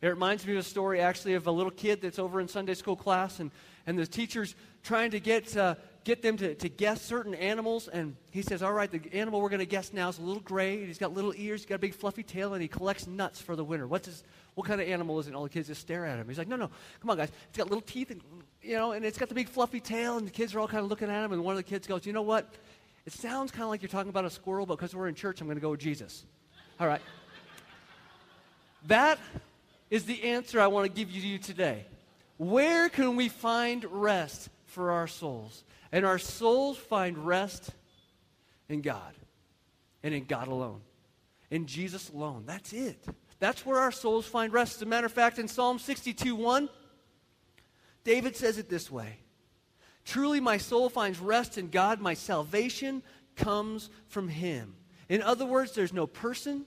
It 0.00 0.08
reminds 0.08 0.46
me 0.46 0.54
of 0.54 0.58
a 0.58 0.62
story 0.62 1.00
actually 1.00 1.34
of 1.34 1.46
a 1.46 1.50
little 1.50 1.70
kid 1.70 2.00
that's 2.00 2.18
over 2.18 2.40
in 2.40 2.48
Sunday 2.48 2.74
school 2.74 2.96
class, 2.96 3.38
and, 3.38 3.50
and 3.86 3.98
the 3.98 4.06
teacher's 4.06 4.56
trying 4.82 5.12
to 5.12 5.20
get 5.20 5.56
uh, 5.56 5.76
get 6.04 6.22
them 6.22 6.36
to, 6.36 6.54
to 6.56 6.68
guess 6.68 7.00
certain 7.02 7.34
animals. 7.34 7.88
And 7.88 8.16
he 8.30 8.42
says, 8.42 8.62
All 8.62 8.72
right, 8.72 8.90
the 8.90 9.00
animal 9.12 9.40
we're 9.40 9.48
going 9.48 9.60
to 9.60 9.66
guess 9.66 9.92
now 9.92 10.08
is 10.08 10.18
a 10.18 10.22
little 10.22 10.42
gray. 10.42 10.84
He's 10.84 10.98
got 10.98 11.12
little 11.12 11.32
ears, 11.36 11.60
he's 11.60 11.66
got 11.66 11.76
a 11.76 11.78
big 11.78 11.94
fluffy 11.94 12.22
tail, 12.22 12.54
and 12.54 12.62
he 12.62 12.68
collects 12.68 13.06
nuts 13.06 13.40
for 13.40 13.54
the 13.54 13.64
winter. 13.64 13.86
What's 13.86 14.06
his, 14.06 14.24
what 14.54 14.66
kind 14.66 14.80
of 14.80 14.88
animal 14.88 15.20
is 15.20 15.26
it? 15.26 15.30
And 15.30 15.36
all 15.36 15.44
the 15.44 15.50
kids 15.50 15.68
just 15.68 15.80
stare 15.80 16.04
at 16.04 16.18
him. 16.18 16.26
He's 16.26 16.38
like, 16.38 16.48
No, 16.48 16.56
no, 16.56 16.70
come 17.00 17.10
on, 17.10 17.16
guys. 17.16 17.30
It's 17.48 17.58
got 17.58 17.68
little 17.68 17.82
teeth, 17.82 18.10
and, 18.10 18.20
you 18.60 18.76
know, 18.76 18.92
and 18.92 19.04
it's 19.04 19.18
got 19.18 19.28
the 19.28 19.34
big 19.34 19.48
fluffy 19.48 19.80
tail, 19.80 20.16
and 20.16 20.26
the 20.26 20.32
kids 20.32 20.54
are 20.54 20.60
all 20.60 20.68
kind 20.68 20.82
of 20.82 20.90
looking 20.90 21.10
at 21.10 21.24
him. 21.24 21.32
And 21.32 21.44
one 21.44 21.52
of 21.52 21.58
the 21.58 21.68
kids 21.68 21.86
goes, 21.86 22.06
You 22.06 22.12
know 22.12 22.22
what? 22.22 22.52
It 23.04 23.12
sounds 23.12 23.50
kind 23.50 23.64
of 23.64 23.70
like 23.70 23.82
you're 23.82 23.88
talking 23.88 24.10
about 24.10 24.24
a 24.24 24.30
squirrel, 24.30 24.66
but 24.66 24.76
because 24.76 24.94
we're 24.94 25.08
in 25.08 25.14
church, 25.14 25.40
I'm 25.40 25.46
going 25.46 25.56
to 25.56 25.60
go 25.60 25.70
with 25.70 25.80
Jesus. 25.80 26.24
All 26.78 26.86
right. 26.86 27.00
that 28.86 29.18
is 29.90 30.04
the 30.04 30.22
answer 30.22 30.60
I 30.60 30.68
want 30.68 30.86
to 30.86 30.92
give 30.92 31.10
you 31.10 31.38
today. 31.38 31.84
Where 32.38 32.88
can 32.88 33.16
we 33.16 33.28
find 33.28 33.84
rest 33.84 34.48
for 34.66 34.92
our 34.92 35.06
souls? 35.06 35.64
And 35.90 36.06
our 36.06 36.18
souls 36.18 36.78
find 36.78 37.18
rest 37.18 37.70
in 38.68 38.80
God 38.80 39.14
and 40.02 40.14
in 40.14 40.24
God 40.24 40.48
alone, 40.48 40.80
in 41.50 41.66
Jesus 41.66 42.08
alone. 42.10 42.44
That's 42.46 42.72
it. 42.72 43.04
That's 43.38 43.66
where 43.66 43.78
our 43.78 43.92
souls 43.92 44.26
find 44.26 44.52
rest. 44.52 44.76
As 44.76 44.82
a 44.82 44.86
matter 44.86 45.06
of 45.06 45.12
fact, 45.12 45.38
in 45.38 45.48
Psalm 45.48 45.78
62 45.78 46.34
1, 46.34 46.68
David 48.04 48.36
says 48.36 48.58
it 48.58 48.68
this 48.68 48.90
way 48.90 49.18
Truly, 50.04 50.40
my 50.40 50.58
soul 50.58 50.88
finds 50.88 51.18
rest 51.18 51.58
in 51.58 51.68
God. 51.68 52.00
My 52.00 52.14
salvation 52.14 53.02
comes 53.36 53.90
from 54.08 54.28
Him. 54.28 54.74
In 55.08 55.22
other 55.22 55.46
words, 55.46 55.72
there's 55.72 55.92
no 55.92 56.06
person, 56.06 56.64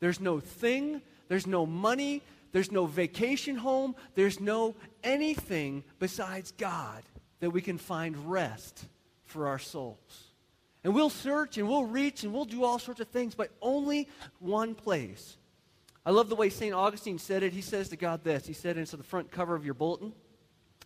there's 0.00 0.20
no 0.20 0.40
thing, 0.40 1.02
there's 1.28 1.46
no 1.46 1.66
money, 1.66 2.22
there's 2.52 2.72
no 2.72 2.86
vacation 2.86 3.56
home, 3.56 3.94
there's 4.14 4.40
no 4.40 4.74
anything 5.04 5.84
besides 5.98 6.52
God 6.52 7.02
that 7.40 7.50
we 7.50 7.60
can 7.60 7.78
find 7.78 8.30
rest 8.30 8.86
for 9.24 9.46
our 9.46 9.58
souls. 9.58 10.32
And 10.84 10.94
we'll 10.94 11.10
search 11.10 11.58
and 11.58 11.68
we'll 11.68 11.84
reach 11.84 12.22
and 12.22 12.32
we'll 12.32 12.44
do 12.44 12.64
all 12.64 12.78
sorts 12.78 13.00
of 13.00 13.08
things, 13.08 13.34
but 13.34 13.50
only 13.60 14.08
one 14.38 14.74
place. 14.74 15.36
I 16.04 16.10
love 16.10 16.28
the 16.28 16.36
way 16.36 16.48
St. 16.48 16.72
Augustine 16.72 17.18
said 17.18 17.42
it. 17.42 17.52
He 17.52 17.60
says 17.60 17.88
to 17.88 17.96
God 17.96 18.22
this 18.22 18.46
He 18.46 18.52
said 18.52 18.78
into 18.78 18.96
the 18.96 19.02
front 19.02 19.30
cover 19.30 19.54
of 19.54 19.64
your 19.64 19.74
bulletin, 19.74 20.12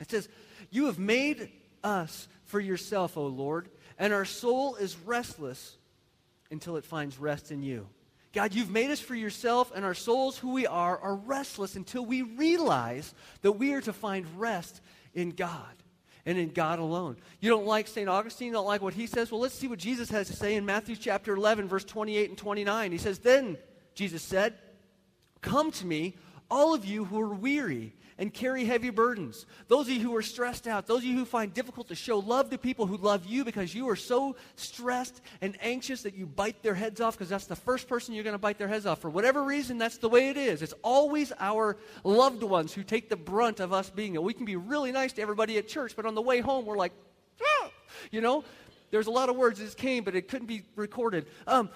It 0.01 0.11
says, 0.11 0.29
You 0.71 0.87
have 0.87 0.99
made 0.99 1.51
us 1.83 2.29
for 2.45 2.61
yourself, 2.61 3.17
O 3.17 3.27
Lord, 3.27 3.69
and 3.99 4.13
our 4.13 4.25
soul 4.25 4.77
is 4.77 4.97
restless 4.97 5.77
until 6.51 6.77
it 6.77 6.85
finds 6.85 7.19
rest 7.19 7.51
in 7.51 7.63
you. 7.63 7.89
God, 8.33 8.55
you've 8.55 8.71
made 8.71 8.91
us 8.91 9.01
for 9.01 9.15
yourself, 9.15 9.73
and 9.75 9.85
our 9.85 9.95
souls, 9.95 10.39
who 10.39 10.53
we 10.53 10.67
are, 10.67 10.99
are 10.99 11.17
restless 11.17 11.75
until 11.75 12.05
we 12.05 12.23
realize 12.23 13.13
that 13.43 13.53
we 13.53 13.73
are 13.73 13.81
to 13.81 13.93
find 13.93 14.25
rest 14.39 14.81
in 15.15 15.31
God 15.31 15.75
and 16.25 16.39
in 16.39 16.51
God 16.51 16.79
alone. 16.79 17.17
You 17.41 17.51
don't 17.51 17.67
like 17.67 17.89
St. 17.89 18.09
Augustine, 18.09 18.49
you 18.49 18.53
don't 18.53 18.67
like 18.67 18.83
what 18.83 18.95
he 18.95 19.07
says? 19.07 19.33
Well, 19.33 19.41
let's 19.41 19.55
see 19.55 19.67
what 19.67 19.81
Jesus 19.81 20.11
has 20.11 20.29
to 20.29 20.37
say 20.37 20.55
in 20.55 20.65
Matthew 20.65 20.95
chapter 20.95 21.35
11, 21.35 21.67
verse 21.67 21.85
28 21.85 22.29
and 22.29 22.39
29. 22.39 22.93
He 22.93 22.99
says, 22.99 23.19
Then 23.19 23.59
Jesus 23.95 24.23
said, 24.23 24.55
Come 25.41 25.73
to 25.73 25.87
me, 25.87 26.17
all 26.51 26.73
of 26.75 26.85
you 26.85 27.05
who 27.05 27.21
are 27.21 27.35
weary 27.35 27.95
and 28.21 28.33
carry 28.33 28.67
heavy 28.67 28.91
burdens. 28.91 29.47
Those 29.67 29.89
of 29.89 29.95
you 29.95 30.01
who 30.01 30.15
are 30.15 30.23
stressed 30.23 30.69
out, 30.69 30.87
those 30.87 30.99
of 30.99 31.05
you 31.05 31.17
who 31.17 31.25
find 31.25 31.53
difficult 31.53 31.89
to 31.89 31.95
show 31.95 32.19
love 32.19 32.51
to 32.51 32.59
people 32.59 32.87
who 32.87 32.99
love 32.99 33.25
you 33.25 33.47
because 33.47 33.75
you 33.75 33.89
are 33.89 33.97
so 33.97 34.37
stressed 34.57 35.23
and 35.41 35.57
anxious 35.63 36.03
that 36.03 36.15
you 36.15 36.27
bite 36.27 36.63
their 36.63 36.75
heads 36.75 37.01
off 37.01 37.17
because 37.17 37.31
that's 37.31 37.47
the 37.47 37.57
first 37.57 37.89
person 37.89 38.15
you're 38.15 38.23
going 38.23 38.35
to 38.35 38.39
bite 38.39 38.59
their 38.59 38.69
heads 38.69 38.85
off. 38.85 39.01
For 39.01 39.09
whatever 39.09 39.43
reason, 39.43 39.79
that's 39.79 39.97
the 39.97 40.11
way 40.11 40.29
it 40.29 40.37
is. 40.37 40.61
It's 40.61 40.75
always 40.83 41.33
our 41.41 41.79
loved 42.05 42.43
ones 42.43 42.75
who 42.75 42.83
take 42.83 43.09
the 43.09 43.17
brunt 43.17 43.59
of 43.59 43.73
us 43.73 43.89
being 43.89 44.15
it. 44.15 44.23
We 44.23 44.35
can 44.35 44.45
be 44.45 44.57
really 44.57 44.93
nice 44.93 45.15
to 45.15 45.23
everybody 45.23 45.57
at 45.57 45.67
church, 45.67 45.97
but 45.97 46.05
on 46.05 46.15
the 46.15 46.23
way 46.23 46.41
home, 46.41 46.67
we're 46.67 46.77
like, 46.77 46.93
ah! 47.43 47.71
you 48.11 48.21
know? 48.21 48.45
There's 48.91 49.07
a 49.07 49.11
lot 49.13 49.31
of 49.31 49.37
words 49.37 49.61
that 49.61 49.77
came, 49.77 50.05
but 50.05 50.15
it 50.15 50.29
couldn't 50.29 50.49
be 50.49 50.63
recorded. 50.77 51.27
Um, 51.47 51.71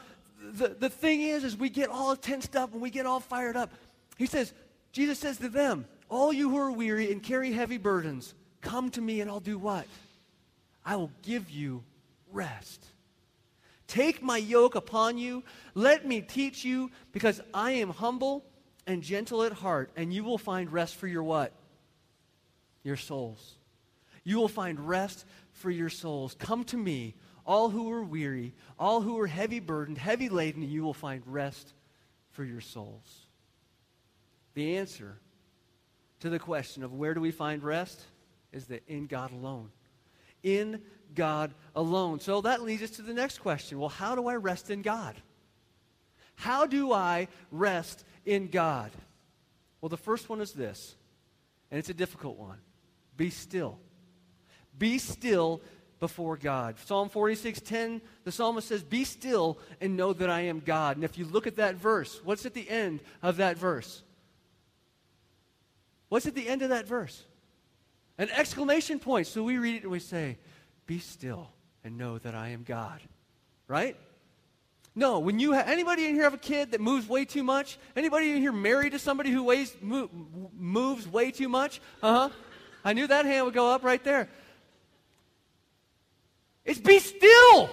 the, 0.52 0.68
the 0.68 0.90
thing 0.90 1.22
is, 1.22 1.42
is 1.42 1.56
we 1.56 1.70
get 1.70 1.88
all 1.88 2.14
tensed 2.16 2.54
up 2.54 2.72
and 2.72 2.82
we 2.82 2.90
get 2.90 3.06
all 3.06 3.20
fired 3.20 3.56
up. 3.56 3.72
He 4.18 4.26
says, 4.26 4.52
Jesus 4.94 5.18
says 5.18 5.38
to 5.38 5.48
them, 5.48 5.86
all 6.08 6.32
you 6.32 6.50
who 6.50 6.56
are 6.56 6.70
weary 6.70 7.10
and 7.10 7.20
carry 7.20 7.50
heavy 7.50 7.78
burdens, 7.78 8.32
come 8.60 8.90
to 8.92 9.00
me 9.00 9.20
and 9.20 9.28
I'll 9.28 9.40
do 9.40 9.58
what? 9.58 9.86
I 10.86 10.94
will 10.94 11.10
give 11.22 11.50
you 11.50 11.82
rest. 12.30 12.86
Take 13.88 14.22
my 14.22 14.36
yoke 14.36 14.76
upon 14.76 15.18
you. 15.18 15.42
Let 15.74 16.06
me 16.06 16.20
teach 16.20 16.64
you, 16.64 16.92
because 17.10 17.40
I 17.52 17.72
am 17.72 17.90
humble 17.90 18.44
and 18.86 19.02
gentle 19.02 19.42
at 19.42 19.52
heart, 19.52 19.90
and 19.96 20.14
you 20.14 20.22
will 20.22 20.38
find 20.38 20.72
rest 20.72 20.94
for 20.94 21.08
your 21.08 21.24
what? 21.24 21.52
your 22.84 22.96
souls. 22.96 23.54
You 24.22 24.36
will 24.36 24.48
find 24.48 24.78
rest 24.78 25.24
for 25.52 25.70
your 25.70 25.90
souls. 25.90 26.36
Come 26.38 26.62
to 26.64 26.76
me, 26.76 27.14
all 27.44 27.70
who 27.70 27.90
are 27.90 28.04
weary, 28.04 28.52
all 28.78 29.00
who 29.00 29.18
are 29.18 29.26
heavy 29.26 29.58
burdened, 29.58 29.98
heavy 29.98 30.28
laden, 30.28 30.62
and 30.62 30.70
you 30.70 30.84
will 30.84 30.94
find 30.94 31.22
rest 31.26 31.72
for 32.30 32.44
your 32.44 32.60
souls. 32.60 33.23
The 34.54 34.78
answer 34.78 35.18
to 36.20 36.30
the 36.30 36.38
question 36.38 36.82
of 36.82 36.92
where 36.92 37.14
do 37.14 37.20
we 37.20 37.30
find 37.30 37.62
rest 37.62 38.00
is 38.52 38.66
that 38.66 38.82
in 38.88 39.06
God 39.06 39.32
alone. 39.32 39.70
In 40.42 40.80
God 41.14 41.52
alone. 41.74 42.20
So 42.20 42.40
that 42.42 42.62
leads 42.62 42.82
us 42.82 42.90
to 42.90 43.02
the 43.02 43.14
next 43.14 43.38
question. 43.38 43.78
Well, 43.78 43.88
how 43.88 44.14
do 44.14 44.28
I 44.28 44.36
rest 44.36 44.70
in 44.70 44.82
God? 44.82 45.16
How 46.36 46.66
do 46.66 46.92
I 46.92 47.28
rest 47.50 48.04
in 48.24 48.48
God? 48.48 48.90
Well, 49.80 49.88
the 49.88 49.96
first 49.96 50.28
one 50.28 50.40
is 50.40 50.52
this, 50.52 50.94
and 51.70 51.78
it's 51.78 51.90
a 51.90 51.94
difficult 51.94 52.38
one 52.38 52.58
be 53.16 53.30
still. 53.30 53.78
Be 54.76 54.98
still 54.98 55.60
before 56.00 56.36
God. 56.36 56.78
Psalm 56.84 57.08
46 57.08 57.60
10, 57.60 58.00
the 58.24 58.32
psalmist 58.32 58.68
says, 58.68 58.82
Be 58.82 59.04
still 59.04 59.58
and 59.80 59.96
know 59.96 60.12
that 60.12 60.30
I 60.30 60.42
am 60.42 60.60
God. 60.60 60.96
And 60.96 61.04
if 61.04 61.16
you 61.18 61.24
look 61.24 61.46
at 61.46 61.56
that 61.56 61.76
verse, 61.76 62.20
what's 62.24 62.46
at 62.46 62.54
the 62.54 62.68
end 62.68 63.00
of 63.22 63.36
that 63.36 63.56
verse? 63.56 64.02
What's 66.14 66.26
at 66.26 66.36
the 66.36 66.46
end 66.46 66.62
of 66.62 66.68
that 66.68 66.86
verse? 66.86 67.24
An 68.18 68.30
exclamation 68.30 69.00
point. 69.00 69.26
So 69.26 69.42
we 69.42 69.58
read 69.58 69.74
it 69.74 69.82
and 69.82 69.90
we 69.90 69.98
say, 69.98 70.38
Be 70.86 71.00
still 71.00 71.50
and 71.82 71.98
know 71.98 72.18
that 72.18 72.36
I 72.36 72.50
am 72.50 72.62
God. 72.62 73.00
Right? 73.66 73.96
No, 74.94 75.18
when 75.18 75.40
you 75.40 75.54
ha- 75.54 75.64
anybody 75.66 76.06
in 76.06 76.14
here 76.14 76.22
have 76.22 76.32
a 76.32 76.38
kid 76.38 76.70
that 76.70 76.80
moves 76.80 77.08
way 77.08 77.24
too 77.24 77.42
much? 77.42 77.80
Anybody 77.96 78.30
in 78.30 78.36
here 78.36 78.52
married 78.52 78.92
to 78.92 78.98
somebody 79.00 79.32
who 79.32 79.42
weighs, 79.42 79.74
mo- 79.80 80.08
moves 80.56 81.08
way 81.08 81.32
too 81.32 81.48
much? 81.48 81.80
Uh 82.00 82.28
huh. 82.28 82.34
I 82.84 82.92
knew 82.92 83.08
that 83.08 83.24
hand 83.24 83.46
would 83.46 83.54
go 83.54 83.72
up 83.72 83.82
right 83.82 84.04
there. 84.04 84.28
It's 86.64 86.78
be 86.78 87.00
still. 87.00 87.68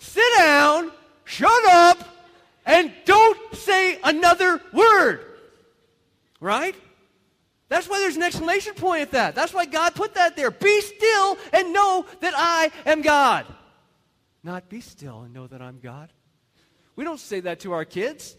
Sit 0.00 0.24
down, 0.38 0.90
shut 1.22 1.64
up, 1.66 1.98
and 2.66 2.92
don't 3.04 3.54
say 3.54 4.00
another 4.02 4.60
word. 4.72 5.24
Right? 6.40 6.74
That's 7.68 7.88
why 7.88 7.98
there's 7.98 8.16
an 8.16 8.22
exclamation 8.22 8.74
point 8.74 9.02
at 9.02 9.10
that. 9.12 9.34
That's 9.34 9.52
why 9.52 9.66
God 9.66 9.94
put 9.94 10.14
that 10.14 10.36
there. 10.36 10.50
Be 10.50 10.80
still 10.80 11.36
and 11.52 11.72
know 11.72 12.06
that 12.20 12.34
I 12.36 12.70
am 12.84 13.02
God. 13.02 13.46
Not 14.44 14.68
be 14.68 14.80
still 14.80 15.22
and 15.22 15.34
know 15.34 15.48
that 15.48 15.60
I'm 15.60 15.80
God. 15.80 16.12
We 16.94 17.04
don't 17.04 17.18
say 17.18 17.40
that 17.40 17.60
to 17.60 17.72
our 17.72 17.84
kids. 17.84 18.36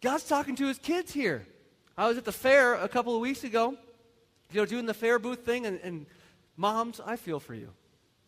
God's 0.00 0.24
talking 0.24 0.56
to 0.56 0.66
his 0.66 0.78
kids 0.78 1.12
here. 1.12 1.46
I 1.96 2.08
was 2.08 2.18
at 2.18 2.24
the 2.24 2.32
fair 2.32 2.74
a 2.74 2.88
couple 2.88 3.14
of 3.14 3.20
weeks 3.20 3.44
ago, 3.44 3.76
you 4.52 4.60
know, 4.60 4.66
doing 4.66 4.86
the 4.86 4.94
fair 4.94 5.18
booth 5.18 5.40
thing, 5.40 5.66
and, 5.66 5.80
and 5.82 6.06
moms, 6.56 7.00
I 7.04 7.16
feel 7.16 7.40
for 7.40 7.54
you. 7.54 7.70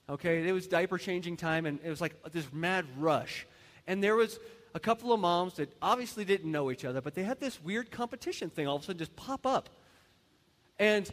Okay, 0.08 0.46
it 0.46 0.52
was 0.52 0.66
diaper 0.66 0.96
changing 0.96 1.36
time, 1.36 1.66
and 1.66 1.78
it 1.84 1.90
was 1.90 2.00
like 2.00 2.14
this 2.32 2.50
mad 2.52 2.86
rush. 2.98 3.46
And 3.86 4.02
there 4.02 4.16
was 4.16 4.38
a 4.74 4.80
couple 4.80 5.12
of 5.12 5.20
moms 5.20 5.54
that 5.54 5.74
obviously 5.82 6.24
didn't 6.24 6.50
know 6.50 6.70
each 6.70 6.84
other, 6.84 7.00
but 7.00 7.14
they 7.14 7.22
had 7.22 7.40
this 7.40 7.62
weird 7.62 7.90
competition 7.90 8.48
thing 8.48 8.66
all 8.66 8.76
of 8.76 8.82
a 8.82 8.84
sudden 8.86 8.98
just 8.98 9.16
pop 9.16 9.46
up. 9.46 9.68
And 10.78 11.10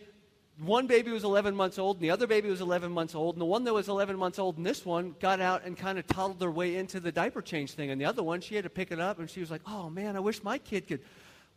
one 0.60 0.88
baby 0.88 1.12
was 1.12 1.24
11 1.24 1.56
months 1.56 1.78
old, 1.78 1.98
and 1.98 2.04
the 2.04 2.12
other 2.12 2.28
baby 2.28 2.50
was 2.50 2.62
11 2.62 2.92
months 2.92 3.14
old, 3.14 3.36
and 3.36 3.42
the 3.42 3.46
one 3.46 3.66
that 3.66 3.74
was 3.74 3.90
11 3.90 4.18
months 4.18 4.40
old 4.40 4.58
and 4.58 4.66
this 4.66 4.86
one 4.86 5.16
got 5.20 5.42
out 5.42 5.66
and 5.66 5.78
kind 5.78 6.00
of 6.00 6.08
toddled 6.08 6.40
their 6.40 6.52
way 6.52 6.78
into 6.78 7.00
the 7.00 7.12
diaper 7.12 7.42
change 7.42 7.72
thing. 7.72 7.92
And 7.92 8.00
the 8.00 8.06
other 8.06 8.24
one, 8.24 8.40
she 8.40 8.56
had 8.56 8.64
to 8.64 8.70
pick 8.70 8.92
it 8.92 9.00
up, 9.00 9.20
and 9.20 9.30
she 9.30 9.42
was 9.42 9.52
like, 9.52 9.62
oh 9.66 9.90
man, 9.90 10.16
I 10.16 10.20
wish 10.20 10.44
my 10.44 10.58
kid 10.58 10.88
could 10.88 11.02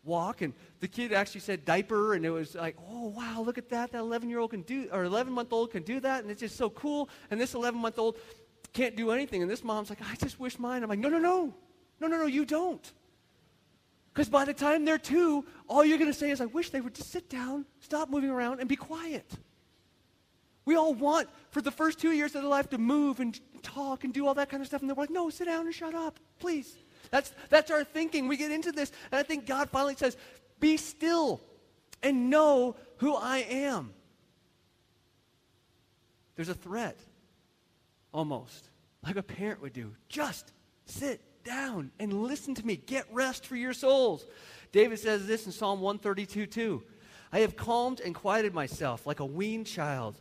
walk. 0.02 0.42
And 0.42 0.52
the 0.80 0.88
kid 0.88 1.12
actually 1.12 1.42
said 1.42 1.64
diaper, 1.64 2.14
and 2.14 2.26
it 2.26 2.30
was 2.30 2.54
like, 2.54 2.76
oh 2.90 3.08
wow, 3.08 3.42
look 3.42 3.58
at 3.58 3.68
that. 3.70 3.92
That 3.92 3.98
11 3.98 4.28
year 4.28 4.40
old 4.40 4.50
can 4.50 4.62
do, 4.62 4.88
or 4.90 5.04
11 5.04 5.32
month 5.32 5.52
old 5.52 5.70
can 5.70 5.84
do 5.84 6.00
that, 6.00 6.22
and 6.22 6.30
it's 6.30 6.40
just 6.40 6.56
so 6.56 6.68
cool. 6.70 7.08
And 7.30 7.40
this 7.40 7.54
11 7.54 7.80
month 7.80 7.98
old 7.98 8.16
can't 8.72 8.96
do 8.96 9.12
anything. 9.12 9.42
And 9.42 9.50
this 9.50 9.62
mom's 9.62 9.90
like, 9.90 10.00
I 10.02 10.16
just 10.16 10.40
wish 10.40 10.58
mine. 10.58 10.82
I'm 10.82 10.88
like, 10.88 10.98
no, 10.98 11.08
no, 11.08 11.18
no. 11.18 11.54
No, 12.00 12.06
no, 12.06 12.18
no, 12.18 12.26
you 12.26 12.44
don't. 12.44 12.92
Because 14.12 14.28
by 14.28 14.44
the 14.44 14.54
time 14.54 14.84
they're 14.84 14.98
two, 14.98 15.44
all 15.68 15.84
you're 15.84 15.98
going 15.98 16.10
to 16.10 16.18
say 16.18 16.30
is, 16.30 16.40
I 16.40 16.46
wish 16.46 16.70
they 16.70 16.80
would 16.80 16.94
just 16.94 17.10
sit 17.10 17.28
down, 17.28 17.66
stop 17.80 18.10
moving 18.10 18.30
around, 18.30 18.60
and 18.60 18.68
be 18.68 18.76
quiet. 18.76 19.30
We 20.64 20.76
all 20.76 20.92
want, 20.92 21.28
for 21.50 21.62
the 21.62 21.70
first 21.70 21.98
two 21.98 22.12
years 22.12 22.34
of 22.34 22.42
their 22.42 22.50
life, 22.50 22.68
to 22.70 22.78
move 22.78 23.20
and 23.20 23.38
talk 23.62 24.04
and 24.04 24.12
do 24.12 24.26
all 24.26 24.34
that 24.34 24.50
kind 24.50 24.60
of 24.60 24.66
stuff. 24.66 24.80
And 24.80 24.90
they're 24.90 24.96
like, 24.96 25.10
no, 25.10 25.30
sit 25.30 25.46
down 25.46 25.66
and 25.66 25.74
shut 25.74 25.94
up, 25.94 26.18
please. 26.40 26.76
That's, 27.10 27.32
that's 27.48 27.70
our 27.70 27.84
thinking. 27.84 28.28
We 28.28 28.36
get 28.36 28.50
into 28.50 28.72
this, 28.72 28.92
and 29.10 29.18
I 29.18 29.22
think 29.22 29.46
God 29.46 29.70
finally 29.70 29.94
says, 29.96 30.16
be 30.60 30.76
still 30.76 31.40
and 32.02 32.28
know 32.28 32.76
who 32.98 33.14
I 33.14 33.38
am. 33.38 33.94
There's 36.36 36.48
a 36.48 36.54
threat, 36.54 36.98
almost, 38.12 38.68
like 39.04 39.16
a 39.16 39.22
parent 39.22 39.62
would 39.62 39.72
do. 39.72 39.94
Just 40.08 40.52
sit 40.84 41.20
down 41.44 41.90
and 41.98 42.22
listen 42.22 42.54
to 42.56 42.66
me. 42.66 42.76
Get 42.76 43.06
rest 43.12 43.46
for 43.46 43.56
your 43.56 43.72
souls. 43.72 44.26
David 44.72 44.98
says 44.98 45.26
this 45.26 45.46
in 45.46 45.52
Psalm 45.52 45.80
132 45.80 46.46
2. 46.46 46.82
I 47.32 47.40
have 47.40 47.56
calmed 47.56 48.00
and 48.00 48.14
quieted 48.14 48.54
myself 48.54 49.06
like 49.06 49.20
a 49.20 49.26
weaned 49.26 49.66
child 49.66 50.16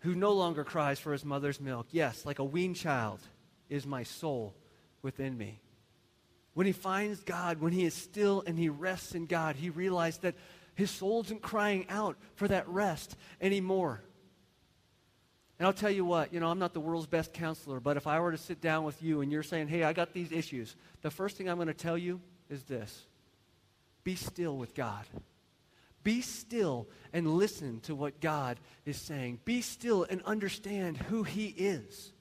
who 0.00 0.14
no 0.14 0.32
longer 0.32 0.64
cries 0.64 0.98
for 0.98 1.12
his 1.12 1.24
mother's 1.24 1.60
milk. 1.60 1.88
Yes, 1.90 2.24
like 2.24 2.38
a 2.38 2.44
weaned 2.44 2.76
child 2.76 3.20
is 3.68 3.86
my 3.86 4.02
soul 4.02 4.54
within 5.02 5.36
me. 5.36 5.60
When 6.54 6.66
he 6.66 6.72
finds 6.72 7.20
God, 7.20 7.60
when 7.60 7.72
he 7.72 7.84
is 7.84 7.94
still 7.94 8.42
and 8.46 8.58
he 8.58 8.68
rests 8.68 9.14
in 9.14 9.26
God, 9.26 9.56
he 9.56 9.70
realizes 9.70 10.18
that 10.20 10.34
his 10.74 10.90
soul 10.90 11.22
isn't 11.22 11.42
crying 11.42 11.86
out 11.88 12.16
for 12.34 12.48
that 12.48 12.68
rest 12.68 13.16
anymore. 13.40 14.02
And 15.58 15.66
I'll 15.66 15.72
tell 15.72 15.90
you 15.90 16.04
what, 16.04 16.32
you 16.32 16.38
know, 16.38 16.48
I'm 16.48 16.58
not 16.58 16.72
the 16.72 16.80
world's 16.80 17.06
best 17.06 17.32
counselor, 17.32 17.80
but 17.80 17.96
if 17.96 18.06
I 18.06 18.20
were 18.20 18.30
to 18.30 18.38
sit 18.38 18.60
down 18.60 18.84
with 18.84 19.02
you 19.02 19.22
and 19.22 19.32
you're 19.32 19.42
saying, 19.42 19.68
hey, 19.68 19.82
I 19.82 19.92
got 19.92 20.12
these 20.12 20.30
issues, 20.30 20.76
the 21.02 21.10
first 21.10 21.36
thing 21.36 21.48
I'm 21.48 21.56
going 21.56 21.66
to 21.68 21.74
tell 21.74 21.98
you 21.98 22.20
is 22.48 22.62
this 22.62 23.06
be 24.04 24.14
still 24.14 24.56
with 24.56 24.74
God. 24.74 25.04
Be 26.04 26.20
still 26.22 26.86
and 27.12 27.34
listen 27.34 27.80
to 27.80 27.94
what 27.94 28.20
God 28.20 28.58
is 28.86 28.96
saying. 28.96 29.40
Be 29.44 29.60
still 29.60 30.06
and 30.08 30.22
understand 30.24 30.96
who 30.96 31.24
He 31.24 31.48
is. 31.48 32.12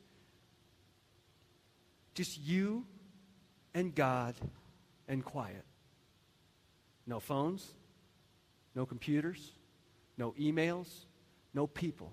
Just 2.15 2.41
you 2.41 2.85
and 3.75 3.93
God 3.93 4.33
and 5.07 5.23
quiet. 5.23 5.63
No 7.05 7.19
phones, 7.19 7.65
no 8.73 8.87
computers, 8.87 9.51
no 10.17 10.33
emails, 10.39 10.87
no 11.53 11.67
people 11.67 12.11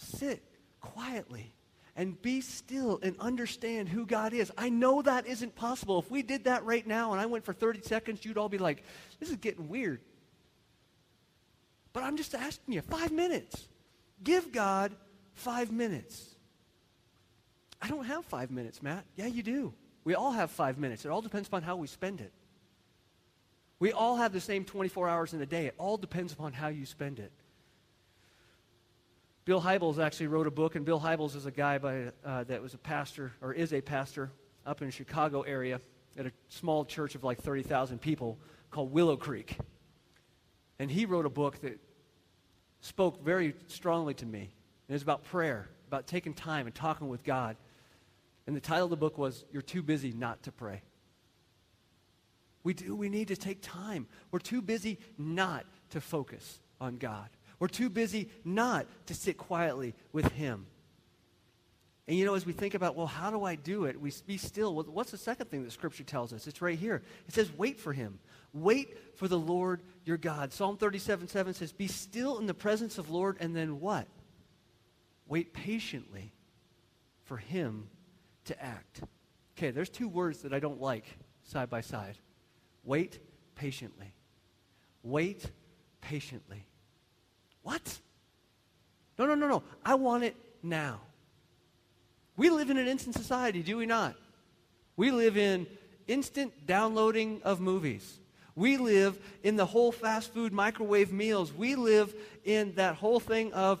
sit 0.00 0.42
quietly 0.80 1.54
and 1.96 2.20
be 2.22 2.40
still 2.40 2.98
and 3.02 3.14
understand 3.20 3.88
who 3.88 4.06
God 4.06 4.32
is. 4.32 4.50
I 4.56 4.70
know 4.70 5.02
that 5.02 5.26
isn't 5.26 5.54
possible. 5.54 5.98
If 5.98 6.10
we 6.10 6.22
did 6.22 6.44
that 6.44 6.64
right 6.64 6.86
now 6.86 7.12
and 7.12 7.20
I 7.20 7.26
went 7.26 7.44
for 7.44 7.52
30 7.52 7.82
seconds, 7.82 8.24
you'd 8.24 8.38
all 8.38 8.48
be 8.48 8.58
like, 8.58 8.82
this 9.18 9.30
is 9.30 9.36
getting 9.36 9.68
weird. 9.68 10.00
But 11.92 12.04
I'm 12.04 12.16
just 12.16 12.34
asking 12.34 12.74
you, 12.74 12.82
five 12.82 13.12
minutes. 13.12 13.68
Give 14.22 14.52
God 14.52 14.92
five 15.32 15.72
minutes. 15.72 16.36
I 17.82 17.88
don't 17.88 18.04
have 18.04 18.24
five 18.24 18.50
minutes, 18.50 18.82
Matt. 18.82 19.04
Yeah, 19.16 19.26
you 19.26 19.42
do. 19.42 19.74
We 20.04 20.14
all 20.14 20.32
have 20.32 20.50
five 20.50 20.78
minutes. 20.78 21.04
It 21.04 21.08
all 21.08 21.22
depends 21.22 21.48
upon 21.48 21.62
how 21.62 21.76
we 21.76 21.86
spend 21.86 22.20
it. 22.20 22.32
We 23.78 23.92
all 23.92 24.16
have 24.16 24.32
the 24.32 24.40
same 24.40 24.64
24 24.64 25.08
hours 25.08 25.32
in 25.32 25.40
a 25.40 25.46
day. 25.46 25.66
It 25.66 25.74
all 25.78 25.96
depends 25.96 26.32
upon 26.32 26.52
how 26.52 26.68
you 26.68 26.84
spend 26.84 27.18
it. 27.18 27.32
Bill 29.44 29.60
Hybels 29.60 29.98
actually 29.98 30.26
wrote 30.26 30.46
a 30.46 30.50
book, 30.50 30.76
and 30.76 30.84
Bill 30.84 31.00
Hybels 31.00 31.34
is 31.34 31.46
a 31.46 31.50
guy 31.50 31.78
by, 31.78 32.12
uh, 32.24 32.44
that 32.44 32.62
was 32.62 32.74
a 32.74 32.78
pastor, 32.78 33.32
or 33.40 33.52
is 33.52 33.72
a 33.72 33.80
pastor, 33.80 34.30
up 34.66 34.82
in 34.82 34.88
the 34.88 34.92
Chicago 34.92 35.42
area 35.42 35.80
at 36.18 36.26
a 36.26 36.32
small 36.48 36.84
church 36.84 37.14
of 37.14 37.24
like 37.24 37.40
30,000 37.40 38.00
people 38.00 38.38
called 38.70 38.92
Willow 38.92 39.16
Creek. 39.16 39.56
And 40.78 40.90
he 40.90 41.06
wrote 41.06 41.26
a 41.26 41.30
book 41.30 41.60
that 41.62 41.78
spoke 42.80 43.24
very 43.24 43.54
strongly 43.68 44.14
to 44.14 44.26
me. 44.26 44.50
And 44.88 44.94
it's 44.94 45.02
about 45.02 45.24
prayer, 45.24 45.68
about 45.88 46.06
taking 46.06 46.34
time 46.34 46.66
and 46.66 46.74
talking 46.74 47.08
with 47.08 47.24
God. 47.24 47.56
And 48.46 48.54
the 48.54 48.60
title 48.60 48.84
of 48.84 48.90
the 48.90 48.96
book 48.96 49.18
was 49.18 49.44
You're 49.52 49.62
Too 49.62 49.82
Busy 49.82 50.12
Not 50.12 50.42
to 50.44 50.52
Pray. 50.52 50.82
We 52.62 52.74
do. 52.74 52.94
We 52.94 53.08
need 53.08 53.28
to 53.28 53.36
take 53.36 53.62
time. 53.62 54.06
We're 54.30 54.38
too 54.38 54.60
busy 54.60 54.98
not 55.16 55.64
to 55.90 56.00
focus 56.00 56.60
on 56.80 56.96
God. 56.96 57.28
We're 57.60 57.68
too 57.68 57.90
busy 57.90 58.28
not 58.44 58.86
to 59.06 59.14
sit 59.14 59.36
quietly 59.36 59.94
with 60.12 60.26
Him. 60.32 60.66
And 62.08 62.18
you 62.18 62.24
know, 62.24 62.34
as 62.34 62.44
we 62.44 62.52
think 62.52 62.74
about, 62.74 62.96
well, 62.96 63.06
how 63.06 63.30
do 63.30 63.44
I 63.44 63.54
do 63.54 63.84
it? 63.84 64.00
We 64.00 64.12
be 64.26 64.36
still. 64.36 64.74
Well, 64.74 64.86
what's 64.86 65.12
the 65.12 65.16
second 65.16 65.48
thing 65.48 65.62
that 65.62 65.70
Scripture 65.70 66.02
tells 66.02 66.32
us? 66.32 66.48
It's 66.48 66.60
right 66.60 66.76
here. 66.76 67.02
It 67.28 67.34
says, 67.34 67.52
wait 67.56 67.78
for 67.78 67.92
Him. 67.92 68.18
Wait 68.52 68.98
for 69.16 69.28
the 69.28 69.38
Lord 69.38 69.82
your 70.04 70.16
God. 70.16 70.52
Psalm 70.52 70.76
37 70.76 71.28
7 71.28 71.54
says, 71.54 71.70
Be 71.70 71.86
still 71.86 72.38
in 72.38 72.46
the 72.46 72.54
presence 72.54 72.98
of 72.98 73.10
Lord, 73.10 73.36
and 73.38 73.54
then 73.54 73.78
what? 73.78 74.08
Wait 75.28 75.52
patiently 75.52 76.32
for 77.22 77.36
Him 77.36 77.88
to 78.46 78.60
act. 78.60 79.02
Okay, 79.56 79.70
there's 79.70 79.90
two 79.90 80.08
words 80.08 80.40
that 80.42 80.52
I 80.52 80.58
don't 80.58 80.80
like 80.80 81.04
side 81.44 81.70
by 81.70 81.82
side. 81.82 82.18
Wait 82.82 83.20
patiently. 83.54 84.12
Wait 85.04 85.48
patiently. 86.00 86.66
What? 87.62 87.98
No, 89.18 89.26
no, 89.26 89.34
no, 89.34 89.48
no. 89.48 89.62
I 89.84 89.94
want 89.94 90.24
it 90.24 90.36
now. 90.62 91.00
We 92.36 92.48
live 92.48 92.70
in 92.70 92.78
an 92.78 92.88
instant 92.88 93.14
society, 93.16 93.62
do 93.62 93.76
we 93.76 93.86
not? 93.86 94.16
We 94.96 95.10
live 95.10 95.36
in 95.36 95.66
instant 96.08 96.66
downloading 96.66 97.42
of 97.44 97.60
movies. 97.60 98.18
We 98.54 98.76
live 98.76 99.18
in 99.42 99.56
the 99.56 99.66
whole 99.66 99.92
fast 99.92 100.32
food 100.34 100.52
microwave 100.52 101.12
meals. 101.12 101.52
We 101.52 101.74
live 101.74 102.14
in 102.44 102.74
that 102.74 102.96
whole 102.96 103.20
thing 103.20 103.52
of, 103.52 103.80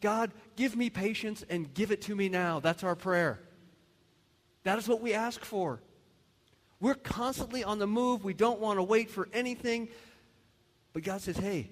God, 0.00 0.32
give 0.56 0.76
me 0.76 0.90
patience 0.90 1.44
and 1.48 1.72
give 1.74 1.90
it 1.90 2.02
to 2.02 2.16
me 2.16 2.28
now. 2.28 2.60
That's 2.60 2.82
our 2.82 2.96
prayer. 2.96 3.40
That 4.64 4.78
is 4.78 4.88
what 4.88 5.00
we 5.00 5.14
ask 5.14 5.44
for. 5.44 5.80
We're 6.80 6.94
constantly 6.94 7.64
on 7.64 7.78
the 7.78 7.86
move. 7.86 8.24
We 8.24 8.34
don't 8.34 8.60
want 8.60 8.78
to 8.78 8.82
wait 8.82 9.10
for 9.10 9.28
anything. 9.32 9.88
But 10.92 11.02
God 11.02 11.20
says, 11.20 11.36
hey, 11.36 11.70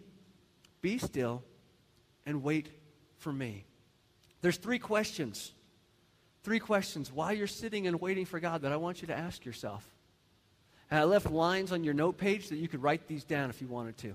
be 0.83 0.99
still 0.99 1.43
and 2.25 2.43
wait 2.43 2.69
for 3.19 3.33
me. 3.33 3.65
There's 4.41 4.57
three 4.57 4.79
questions. 4.79 5.53
Three 6.43 6.61
questions 6.61 7.13
while 7.13 7.33
you're 7.33 7.47
sitting 7.47 7.87
and 7.87 8.01
waiting 8.01 8.25
for 8.25 8.39
God 8.39 8.63
that 8.63 8.73
I 8.73 8.77
want 8.77 9.01
you 9.01 9.09
to 9.09 9.17
ask 9.17 9.45
yourself. 9.45 9.85
And 10.91 11.01
I 11.01 11.05
left 11.05 11.31
lines 11.31 11.73
on 11.73 11.83
your 11.83 11.95
note 11.95 12.19
page 12.19 12.49
that 12.51 12.57
you 12.57 12.69
could 12.69 12.83
write 12.83 13.09
these 13.09 13.25
down 13.25 13.51
if 13.51 13.61
you 13.61 13.67
wanted 13.67 13.97
to. 13.99 14.15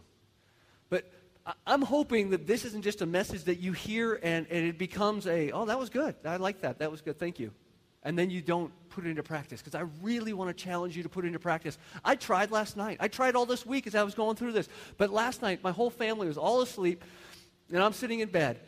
But 0.90 1.12
I'm 1.66 1.82
hoping 1.82 2.30
that 2.30 2.48
this 2.48 2.66
isn't 2.66 2.84
just 2.84 3.02
a 3.02 3.06
message 3.06 3.46
that 3.46 3.60
you 3.60 3.74
hear 3.74 4.20
and, 4.24 4.48
and 4.50 4.66
it 4.66 4.78
becomes 4.78 5.28
a, 5.28 5.52
oh, 5.52 5.66
that 5.66 5.80
was 5.80 5.90
good. 5.90 6.16
I 6.24 6.38
like 6.38 6.62
that. 6.62 6.80
That 6.80 6.92
was 6.92 7.02
good. 7.02 7.20
Thank 7.20 7.40
you. 7.40 7.52
And 8.04 8.18
then 8.18 8.30
you 8.30 8.42
don't 8.42 8.72
put 8.90 9.06
it 9.06 9.10
into 9.10 9.24
practice 9.24 9.62
because 9.62 9.76
I 9.76 9.86
really 10.02 10.34
want 10.34 10.56
to 10.56 10.64
challenge 10.64 10.98
you 10.98 11.04
to 11.04 11.10
put 11.10 11.24
it 11.24 11.28
into 11.28 11.40
practice. 11.40 11.78
I 12.04 12.16
tried 12.16 12.52
last 12.52 12.76
night. 12.76 12.98
I 13.00 13.08
tried 13.08 13.36
all 13.36 13.46
this 13.46 13.66
week 13.66 13.86
as 13.88 13.96
I 13.96 14.04
was 14.04 14.16
going 14.16 14.36
through 14.36 14.54
this. 14.54 14.68
But 14.98 15.12
last 15.12 15.42
night, 15.42 15.64
my 15.64 15.72
whole 15.72 15.90
family 15.90 16.28
was 16.28 16.38
all 16.38 16.62
asleep 16.62 17.04
and 17.72 17.82
I'm 17.82 17.94
sitting 17.94 18.20
in 18.20 18.30
bed 18.30 18.60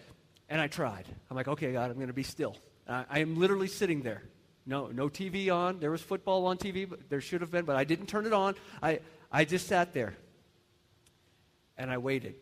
and 0.49 0.61
I 0.61 0.67
tried. 0.67 1.05
I'm 1.29 1.35
like, 1.35 1.47
okay, 1.47 1.73
God, 1.73 1.89
I'm 1.89 1.95
going 1.95 2.07
to 2.07 2.13
be 2.13 2.23
still. 2.23 2.55
I, 2.87 3.05
I 3.09 3.19
am 3.19 3.37
literally 3.39 3.67
sitting 3.67 4.01
there 4.01 4.23
no, 4.65 4.87
no 4.87 5.09
TV 5.09 5.53
on. 5.53 5.79
There 5.79 5.91
was 5.91 6.01
football 6.01 6.45
on 6.45 6.57
TV, 6.57 6.89
but 6.89 7.09
there 7.09 7.21
should 7.21 7.41
have 7.41 7.51
been, 7.51 7.65
but 7.65 7.75
I 7.75 7.83
didn't 7.83 8.07
turn 8.07 8.25
it 8.25 8.33
on. 8.33 8.55
I, 8.81 8.99
I 9.31 9.45
just 9.45 9.67
sat 9.67 9.93
there 9.93 10.15
and 11.77 11.91
I 11.91 11.97
waited. 11.97 12.35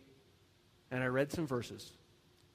And 0.92 1.02
I 1.02 1.08
read 1.08 1.32
some 1.32 1.48
verses 1.48 1.90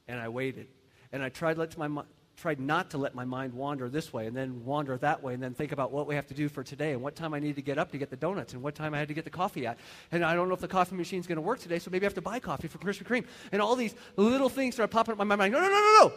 and 0.07 0.21
I 0.21 0.29
waited. 0.29 0.69
And 1.13 1.23
I 1.23 1.31
tried, 1.31 1.59
let 1.59 1.77
my, 1.77 2.03
tried 2.37 2.61
not 2.61 2.91
to 2.91 2.99
let 2.99 3.15
my 3.15 3.25
mind 3.25 3.55
wander 3.55 3.89
this 3.89 4.13
way 4.13 4.27
and 4.27 4.37
then 4.37 4.65
wander 4.65 4.97
that 4.99 5.23
way 5.23 5.33
and 5.33 5.43
then 5.43 5.55
think 5.55 5.73
about 5.73 5.91
what 5.91 6.07
we 6.07 6.15
have 6.15 6.27
to 6.27 6.35
do 6.35 6.49
for 6.49 6.63
today 6.63 6.93
and 6.93 7.01
what 7.01 7.17
time 7.17 7.33
I 7.33 7.39
need 7.39 7.57
to 7.57 7.63
get 7.63 7.79
up 7.79 7.93
to 7.93 7.99
get 7.99 8.11
the 8.11 8.17
donuts 8.17 8.53
and 8.53 8.63
what 8.63 8.75
time 8.75 8.93
I 8.93 8.99
had 8.99 9.09
to 9.09 9.15
get 9.15 9.25
the 9.25 9.31
coffee 9.31 9.67
at. 9.67 9.79
And 10.13 10.23
I 10.23 10.35
don't 10.35 10.49
know 10.49 10.55
if 10.55 10.61
the 10.61 10.69
coffee 10.69 10.97
machine's 10.97 11.27
going 11.27 11.37
to 11.37 11.43
work 11.43 11.61
today, 11.61 11.79
so 11.79 11.91
maybe 11.91 12.05
I 12.05 12.09
have 12.09 12.15
to 12.15 12.21
buy 12.21 12.39
coffee 12.39 12.69
for 12.69 12.79
Krispy 12.79 13.05
Kreme. 13.05 13.25
And 13.53 13.63
all 13.63 13.75
these 13.75 13.95
little 14.17 14.51
things 14.51 14.75
start 14.75 14.91
popping 14.91 15.13
up 15.13 15.21
in 15.21 15.29
my 15.29 15.37
mind. 15.37 15.53
No, 15.53 15.61
no, 15.61 15.69
no, 15.69 15.73
no, 15.73 16.09
no. 16.09 16.13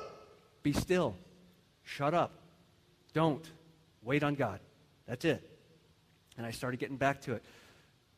Be 0.62 0.74
still. 0.74 1.16
Shut 1.84 2.14
up. 2.14 2.32
Don't. 3.14 3.50
Wait 4.04 4.22
on 4.24 4.36
God. 4.36 4.60
That's 5.08 5.24
it. 5.24 5.42
And 6.38 6.46
I 6.46 6.52
started 6.52 6.80
getting 6.80 6.98
back 6.98 7.22
to 7.22 7.34
it. 7.34 7.44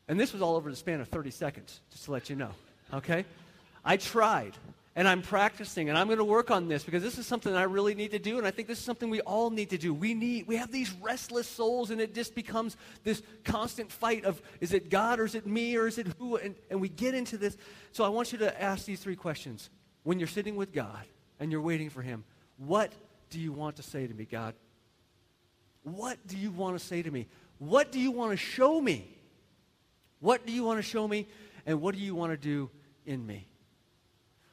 And 0.08 0.18
this 0.18 0.32
was 0.32 0.42
all 0.42 0.56
over 0.56 0.68
the 0.70 0.76
span 0.76 1.00
of 1.00 1.08
30 1.08 1.30
seconds, 1.30 1.80
just 1.90 2.04
to 2.06 2.12
let 2.12 2.28
you 2.28 2.36
know. 2.36 2.50
Okay? 2.92 3.24
I 3.84 3.96
tried. 3.96 4.54
And 4.94 5.08
I'm 5.08 5.22
practicing, 5.22 5.88
and 5.88 5.96
I'm 5.96 6.06
going 6.06 6.18
to 6.18 6.24
work 6.24 6.50
on 6.50 6.68
this 6.68 6.84
because 6.84 7.02
this 7.02 7.16
is 7.16 7.26
something 7.26 7.54
I 7.54 7.62
really 7.62 7.94
need 7.94 8.10
to 8.10 8.18
do, 8.18 8.36
and 8.36 8.46
I 8.46 8.50
think 8.50 8.68
this 8.68 8.78
is 8.78 8.84
something 8.84 9.08
we 9.08 9.22
all 9.22 9.48
need 9.48 9.70
to 9.70 9.78
do. 9.78 9.94
We 9.94 10.12
need, 10.12 10.46
we 10.46 10.56
have 10.56 10.70
these 10.70 10.92
restless 11.00 11.46
souls, 11.46 11.90
and 11.90 11.98
it 11.98 12.14
just 12.14 12.34
becomes 12.34 12.76
this 13.02 13.22
constant 13.42 13.90
fight 13.90 14.26
of 14.26 14.42
is 14.60 14.74
it 14.74 14.90
God 14.90 15.18
or 15.18 15.24
is 15.24 15.34
it 15.34 15.46
me 15.46 15.76
or 15.76 15.86
is 15.86 15.96
it 15.96 16.08
who? 16.18 16.36
And, 16.36 16.54
and 16.70 16.78
we 16.78 16.90
get 16.90 17.14
into 17.14 17.38
this. 17.38 17.56
So 17.92 18.04
I 18.04 18.10
want 18.10 18.32
you 18.32 18.38
to 18.38 18.62
ask 18.62 18.84
these 18.84 19.00
three 19.00 19.16
questions. 19.16 19.70
When 20.02 20.18
you're 20.18 20.28
sitting 20.28 20.56
with 20.56 20.74
God 20.74 21.04
and 21.40 21.50
you're 21.50 21.62
waiting 21.62 21.88
for 21.88 22.02
Him, 22.02 22.24
what 22.58 22.92
do 23.30 23.40
you 23.40 23.52
want 23.52 23.76
to 23.76 23.82
say 23.82 24.06
to 24.06 24.12
me, 24.12 24.26
God? 24.26 24.54
What 25.84 26.18
do 26.26 26.36
you 26.36 26.50
want 26.50 26.78
to 26.78 26.84
say 26.84 27.00
to 27.00 27.10
me? 27.10 27.28
What 27.58 27.92
do 27.92 27.98
you 27.98 28.10
want 28.10 28.32
to 28.32 28.36
show 28.36 28.78
me? 28.78 29.08
What 30.20 30.44
do 30.44 30.52
you 30.52 30.64
want 30.64 30.78
to 30.78 30.82
show 30.82 31.08
me? 31.08 31.26
And 31.64 31.80
what 31.80 31.94
do 31.94 32.00
you 32.00 32.14
want 32.14 32.32
to 32.32 32.36
do 32.36 32.68
in 33.06 33.26
me? 33.26 33.48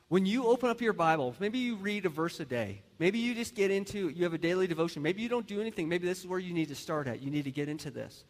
When 0.10 0.26
you 0.26 0.48
open 0.48 0.70
up 0.70 0.82
your 0.82 0.94
Bible, 0.94 1.36
maybe 1.40 1.60
you 1.60 1.76
read 1.76 2.06
a 2.06 2.10
verse 2.10 2.40
a 2.40 2.46
day. 2.46 2.82
Maybe 2.98 3.20
you 3.20 3.36
just 3.36 3.54
get 3.54 3.70
into, 3.70 4.10
you 4.10 4.24
have 4.24 4.34
a 4.34 4.40
daily 4.40 4.66
devotion. 4.66 5.04
Maybe 5.04 5.22
you 5.22 5.30
don't 5.30 5.46
do 5.46 5.62
anything. 5.62 5.88
Maybe 5.88 6.08
this 6.08 6.20
is 6.20 6.28
where 6.28 6.40
you 6.40 6.52
need 6.52 6.70
to 6.70 6.76
start 6.76 7.08
at. 7.08 7.22
You 7.22 7.30
need 7.30 7.44
to 7.44 7.52
get 7.52 7.70
into 7.70 7.92
this. 7.92 8.26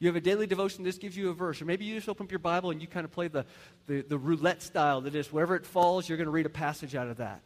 You 0.00 0.08
have 0.08 0.16
a 0.16 0.20
daily 0.20 0.48
devotion, 0.48 0.82
this 0.82 0.98
gives 0.98 1.16
you 1.16 1.30
a 1.30 1.32
verse. 1.32 1.62
Or 1.62 1.64
maybe 1.64 1.84
you 1.84 1.94
just 1.94 2.08
open 2.08 2.26
up 2.26 2.32
your 2.32 2.40
Bible 2.40 2.72
and 2.72 2.82
you 2.82 2.88
kind 2.88 3.04
of 3.04 3.12
play 3.12 3.28
the, 3.28 3.46
the, 3.86 4.02
the 4.02 4.18
roulette 4.18 4.60
style 4.60 5.00
that 5.02 5.14
is, 5.14 5.32
wherever 5.32 5.54
it 5.54 5.64
falls, 5.64 6.08
you're 6.08 6.18
going 6.18 6.26
to 6.26 6.32
read 6.32 6.44
a 6.44 6.50
passage 6.50 6.96
out 6.96 7.06
of 7.06 7.18
that. 7.18 7.40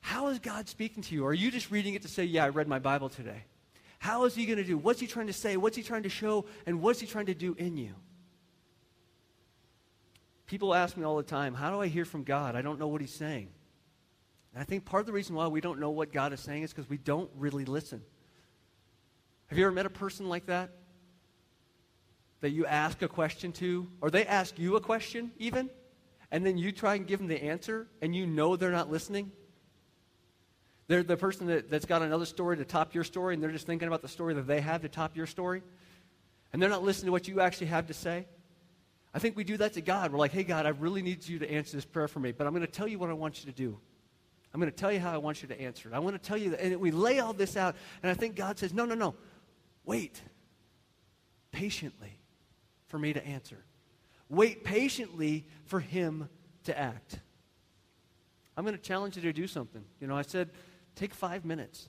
How 0.00 0.28
is 0.28 0.38
God 0.38 0.70
speaking 0.70 1.02
to 1.02 1.14
you? 1.14 1.26
Are 1.26 1.34
you 1.34 1.50
just 1.50 1.70
reading 1.70 1.92
it 1.92 2.00
to 2.02 2.08
say, 2.08 2.24
yeah, 2.24 2.46
I 2.46 2.48
read 2.48 2.66
my 2.66 2.78
Bible 2.78 3.10
today? 3.10 3.44
How 3.98 4.24
is 4.24 4.34
he 4.34 4.46
going 4.46 4.56
to 4.56 4.64
do? 4.64 4.78
What's 4.78 5.00
he 5.00 5.06
trying 5.06 5.26
to 5.26 5.34
say? 5.34 5.58
What's 5.58 5.76
he 5.76 5.82
trying 5.82 6.04
to 6.04 6.08
show? 6.08 6.46
And 6.64 6.80
what's 6.80 6.98
he 6.98 7.06
trying 7.06 7.26
to 7.26 7.34
do 7.34 7.54
in 7.58 7.76
you? 7.76 7.94
People 10.48 10.74
ask 10.74 10.96
me 10.96 11.04
all 11.04 11.16
the 11.16 11.22
time, 11.22 11.54
how 11.54 11.70
do 11.70 11.80
I 11.80 11.88
hear 11.88 12.06
from 12.06 12.24
God? 12.24 12.56
I 12.56 12.62
don't 12.62 12.78
know 12.78 12.88
what 12.88 13.02
he's 13.02 13.14
saying. 13.14 13.48
And 14.54 14.62
I 14.62 14.64
think 14.64 14.86
part 14.86 15.00
of 15.00 15.06
the 15.06 15.12
reason 15.12 15.36
why 15.36 15.46
we 15.46 15.60
don't 15.60 15.78
know 15.78 15.90
what 15.90 16.10
God 16.10 16.32
is 16.32 16.40
saying 16.40 16.62
is 16.62 16.72
because 16.72 16.88
we 16.88 16.96
don't 16.96 17.30
really 17.36 17.66
listen. 17.66 18.02
Have 19.48 19.58
you 19.58 19.64
ever 19.66 19.74
met 19.74 19.84
a 19.84 19.90
person 19.90 20.28
like 20.28 20.46
that? 20.46 20.70
That 22.40 22.50
you 22.50 22.64
ask 22.64 23.02
a 23.02 23.08
question 23.08 23.52
to, 23.52 23.88
or 24.00 24.10
they 24.10 24.24
ask 24.24 24.58
you 24.58 24.76
a 24.76 24.80
question 24.80 25.32
even, 25.38 25.68
and 26.30 26.46
then 26.46 26.56
you 26.56 26.72
try 26.72 26.94
and 26.94 27.06
give 27.06 27.18
them 27.18 27.28
the 27.28 27.42
answer, 27.42 27.86
and 28.00 28.16
you 28.16 28.26
know 28.26 28.56
they're 28.56 28.70
not 28.70 28.90
listening? 28.90 29.30
They're 30.86 31.02
the 31.02 31.18
person 31.18 31.46
that, 31.48 31.70
that's 31.70 31.84
got 31.84 32.00
another 32.00 32.24
story 32.24 32.56
to 32.56 32.64
top 32.64 32.94
your 32.94 33.04
story, 33.04 33.34
and 33.34 33.42
they're 33.42 33.52
just 33.52 33.66
thinking 33.66 33.86
about 33.86 34.00
the 34.00 34.08
story 34.08 34.32
that 34.32 34.46
they 34.46 34.62
have 34.62 34.80
to 34.80 34.88
top 34.88 35.14
your 35.14 35.26
story. 35.26 35.62
And 36.54 36.62
they're 36.62 36.70
not 36.70 36.82
listening 36.82 37.08
to 37.08 37.12
what 37.12 37.28
you 37.28 37.42
actually 37.42 37.66
have 37.66 37.88
to 37.88 37.94
say. 37.94 38.26
I 39.14 39.18
think 39.18 39.36
we 39.36 39.44
do 39.44 39.56
that 39.56 39.72
to 39.74 39.80
God. 39.80 40.12
We're 40.12 40.18
like, 40.18 40.32
hey, 40.32 40.44
God, 40.44 40.66
I 40.66 40.70
really 40.70 41.02
need 41.02 41.26
you 41.26 41.38
to 41.38 41.50
answer 41.50 41.76
this 41.76 41.84
prayer 41.84 42.08
for 42.08 42.20
me, 42.20 42.32
but 42.32 42.46
I'm 42.46 42.52
going 42.52 42.66
to 42.66 42.70
tell 42.72 42.88
you 42.88 42.98
what 42.98 43.10
I 43.10 43.14
want 43.14 43.40
you 43.40 43.50
to 43.50 43.56
do. 43.56 43.78
I'm 44.52 44.60
going 44.60 44.70
to 44.70 44.76
tell 44.76 44.92
you 44.92 45.00
how 45.00 45.12
I 45.12 45.18
want 45.18 45.42
you 45.42 45.48
to 45.48 45.60
answer 45.60 45.88
it. 45.88 45.94
I 45.94 45.98
want 45.98 46.20
to 46.20 46.26
tell 46.26 46.36
you 46.36 46.50
that. 46.50 46.60
And 46.60 46.76
we 46.80 46.90
lay 46.90 47.18
all 47.20 47.32
this 47.32 47.56
out, 47.56 47.76
and 48.02 48.10
I 48.10 48.14
think 48.14 48.34
God 48.34 48.58
says, 48.58 48.72
no, 48.72 48.84
no, 48.84 48.94
no. 48.94 49.14
Wait 49.84 50.20
patiently 51.52 52.18
for 52.86 52.98
me 52.98 53.12
to 53.12 53.26
answer. 53.26 53.64
Wait 54.28 54.64
patiently 54.64 55.46
for 55.64 55.80
Him 55.80 56.28
to 56.64 56.78
act. 56.78 57.20
I'm 58.56 58.64
going 58.64 58.76
to 58.76 58.82
challenge 58.82 59.16
you 59.16 59.22
to 59.22 59.32
do 59.32 59.46
something. 59.46 59.84
You 60.00 60.06
know, 60.06 60.16
I 60.16 60.22
said 60.22 60.50
Take 60.98 61.14
five 61.14 61.44
minutes. 61.44 61.88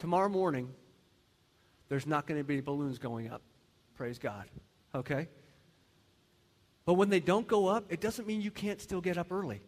Tomorrow 0.00 0.28
morning, 0.28 0.74
there's 1.88 2.04
not 2.04 2.26
going 2.26 2.40
to 2.40 2.44
be 2.44 2.60
balloons 2.60 2.98
going 2.98 3.30
up. 3.30 3.42
Praise 3.94 4.18
God. 4.18 4.46
Okay? 4.94 5.28
But 6.84 6.94
when 6.94 7.10
they 7.10 7.20
don't 7.20 7.46
go 7.46 7.66
up, 7.66 7.84
it 7.90 8.00
doesn't 8.00 8.26
mean 8.26 8.40
you 8.40 8.50
can't 8.50 8.80
still 8.80 9.00
get 9.00 9.18
up 9.18 9.30
early. 9.30 9.60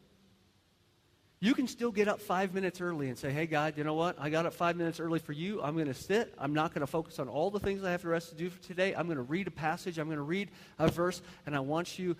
You 1.42 1.54
can 1.54 1.66
still 1.68 1.90
get 1.90 2.06
up 2.06 2.20
five 2.20 2.52
minutes 2.52 2.83
early 2.83 3.09
and 3.09 3.16
say, 3.16 3.30
hey, 3.30 3.46
God, 3.46 3.78
you 3.78 3.85
know 3.85 3.94
what? 3.94 4.16
I 4.18 4.28
got 4.28 4.44
up 4.44 4.52
five 4.52 4.76
minutes 4.76 5.00
early 5.00 5.18
for 5.18 5.33
you. 5.33 5.62
I'm 5.62 5.74
going 5.74 5.87
to 5.87 5.94
sit. 5.94 6.35
I'm 6.37 6.52
not 6.52 6.74
going 6.74 6.83
to 6.83 6.87
focus 6.87 7.18
on 7.18 7.28
all 7.28 7.50
the 7.50 7.61
things 7.61 7.83
I 7.83 7.92
have 7.92 8.02
the 8.02 8.09
rest 8.09 8.28
to 8.28 8.35
do 8.35 8.50
for 8.50 8.62
today. 8.62 8.94
I'm 8.94 9.06
going 9.06 9.16
to 9.16 9.22
read 9.22 9.46
a 9.46 9.50
passage. 9.50 9.98
I'm 9.98 10.06
going 10.06 10.18
to 10.18 10.22
read 10.22 10.50
a 10.78 10.88
verse, 10.88 11.22
and 11.46 11.56
I 11.56 11.61
want 11.61 11.98
you 11.98 12.14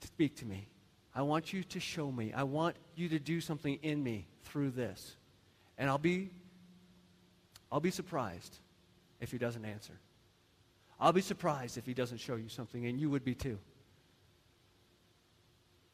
to 0.00 0.06
speak 0.06 0.36
to 0.36 0.46
me. 0.46 0.68
I 1.14 1.22
want 1.22 1.52
you 1.52 1.64
to 1.64 1.80
show 1.80 2.12
me. 2.12 2.32
I 2.34 2.42
want 2.42 2.76
you 2.94 3.08
to 3.08 3.18
do 3.18 3.40
something 3.40 3.78
in 3.82 4.02
me 4.02 4.26
through 4.44 4.70
this. 4.72 5.16
And 5.78 5.88
I'll 5.88 5.98
be 5.98 6.30
I'll 7.70 7.80
be 7.80 7.90
surprised 7.90 8.58
if 9.20 9.30
he 9.30 9.38
doesn't 9.38 9.64
answer. 9.64 9.94
I'll 11.00 11.12
be 11.12 11.20
surprised 11.20 11.78
if 11.78 11.86
he 11.86 11.94
doesn't 11.94 12.18
show 12.18 12.36
you 12.36 12.48
something, 12.48 12.86
and 12.86 12.98
you 12.98 13.10
would 13.10 13.24
be 13.24 13.34
too. 13.34 13.58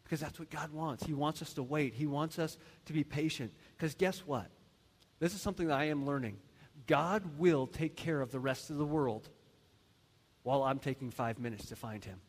Because 0.03 0.21
that's 0.21 0.39
what 0.39 0.51
God 0.51 0.73
wants. 0.73 1.05
He 1.05 1.15
wants 1.15 1.43
us 1.43 1.55
to 1.55 1.63
wait. 1.63 1.95
He 1.95 2.07
wants 2.07 2.39
us 2.39 2.57
to 2.87 2.93
be 2.93 3.05
patient. 3.05 3.53
Because 3.77 3.95
guess 3.95 4.21
what? 4.21 4.47
This 5.19 5.35
is 5.35 5.41
something 5.41 5.69
that 5.69 5.79
I 5.79 5.85
am 5.85 6.07
learning. 6.07 6.37
God 6.87 7.23
will 7.39 7.67
take 7.67 7.97
care 7.97 8.21
of 8.21 8.31
the 8.31 8.41
rest 8.41 8.71
of 8.71 8.77
the 8.77 8.85
world 8.85 9.29
while 10.43 10.63
I'm 10.63 10.79
taking 10.79 11.11
five 11.11 11.39
minutes 11.39 11.67
to 11.67 11.77
find 11.77 12.05
him, 12.05 12.21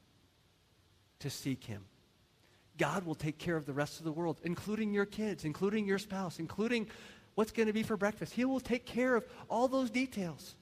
to 1.20 1.30
seek 1.30 1.66
him. 1.66 1.84
God 2.78 3.06
will 3.06 3.16
take 3.16 3.38
care 3.38 3.58
of 3.58 3.66
the 3.66 3.74
rest 3.74 4.00
of 4.00 4.06
the 4.06 4.12
world, 4.12 4.40
including 4.44 4.94
your 4.94 5.06
kids, 5.06 5.46
including 5.46 5.86
your 5.86 5.98
spouse, 5.98 6.40
including 6.40 6.88
what's 7.36 7.52
going 7.52 7.68
to 7.68 7.74
be 7.74 7.84
for 7.84 7.98
breakfast. 7.98 8.34
He 8.34 8.46
will 8.46 8.60
take 8.60 8.86
care 8.86 9.16
of 9.16 9.26
all 9.50 9.68
those 9.68 9.90
details. 9.90 10.56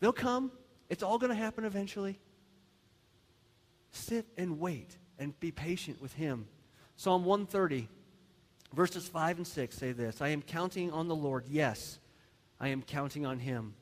They'll 0.00 0.12
come. 0.12 0.52
It's 0.88 1.02
all 1.02 1.18
going 1.18 1.30
to 1.30 1.36
happen 1.36 1.64
eventually. 1.64 2.18
Sit 3.92 4.26
and 4.36 4.58
wait 4.58 4.96
and 5.18 5.38
be 5.40 5.50
patient 5.50 6.00
with 6.00 6.14
him. 6.14 6.46
Psalm 6.96 7.24
130, 7.24 7.88
verses 8.74 9.06
5 9.06 9.38
and 9.38 9.46
6 9.46 9.76
say 9.76 9.92
this 9.92 10.20
I 10.20 10.28
am 10.28 10.42
counting 10.42 10.90
on 10.90 11.08
the 11.08 11.14
Lord. 11.14 11.44
Yes, 11.48 11.98
I 12.60 12.68
am 12.68 12.82
counting 12.82 13.26
on 13.26 13.38
him. 13.38 13.74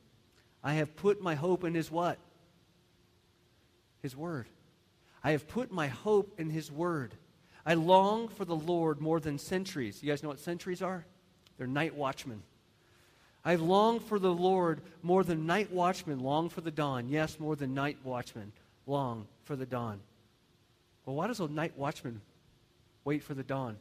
I 0.63 0.73
have 0.73 0.95
put 0.95 1.21
my 1.21 1.35
hope 1.35 1.63
in 1.63 1.73
his 1.73 1.89
what? 1.89 2.17
His 4.01 4.15
word. 4.15 4.47
I 5.23 5.31
have 5.31 5.47
put 5.47 5.71
my 5.71 5.87
hope 5.87 6.39
in 6.39 6.49
his 6.49 6.71
word. 6.71 7.15
I 7.65 7.73
long 7.73 8.29
for 8.29 8.45
the 8.45 8.55
Lord 8.55 9.01
more 9.01 9.19
than 9.19 9.37
centuries. 9.37 10.01
You 10.01 10.09
guys 10.09 10.23
know 10.23 10.29
what 10.29 10.39
centuries 10.39 10.81
are? 10.81 11.05
They're 11.57 11.67
night 11.67 11.95
watchmen. 11.95 12.43
I 13.47 13.55
long 13.55 14.01
for 14.01 14.19
the 14.19 14.33
Lord 14.33 14.81
more 15.01 15.23
than 15.23 15.45
night 15.45 15.71
watchmen 15.71 16.19
long 16.19 16.49
for 16.49 16.59
the 16.59 16.69
dawn. 16.69 17.07
Yes, 17.07 17.39
more 17.39 17.55
than 17.55 17.73
night 17.73 17.97
watchmen 18.03 18.51
long 18.85 19.25
for 19.45 19.55
the 19.55 19.65
dawn. 19.65 20.01
Well, 21.05 21.15
why 21.15 21.27
does 21.27 21.39
a 21.39 21.47
night 21.47 21.71
watchman 21.77 22.19
wait 23.05 23.23
for 23.23 23.33
the 23.33 23.43
dawn? 23.43 23.77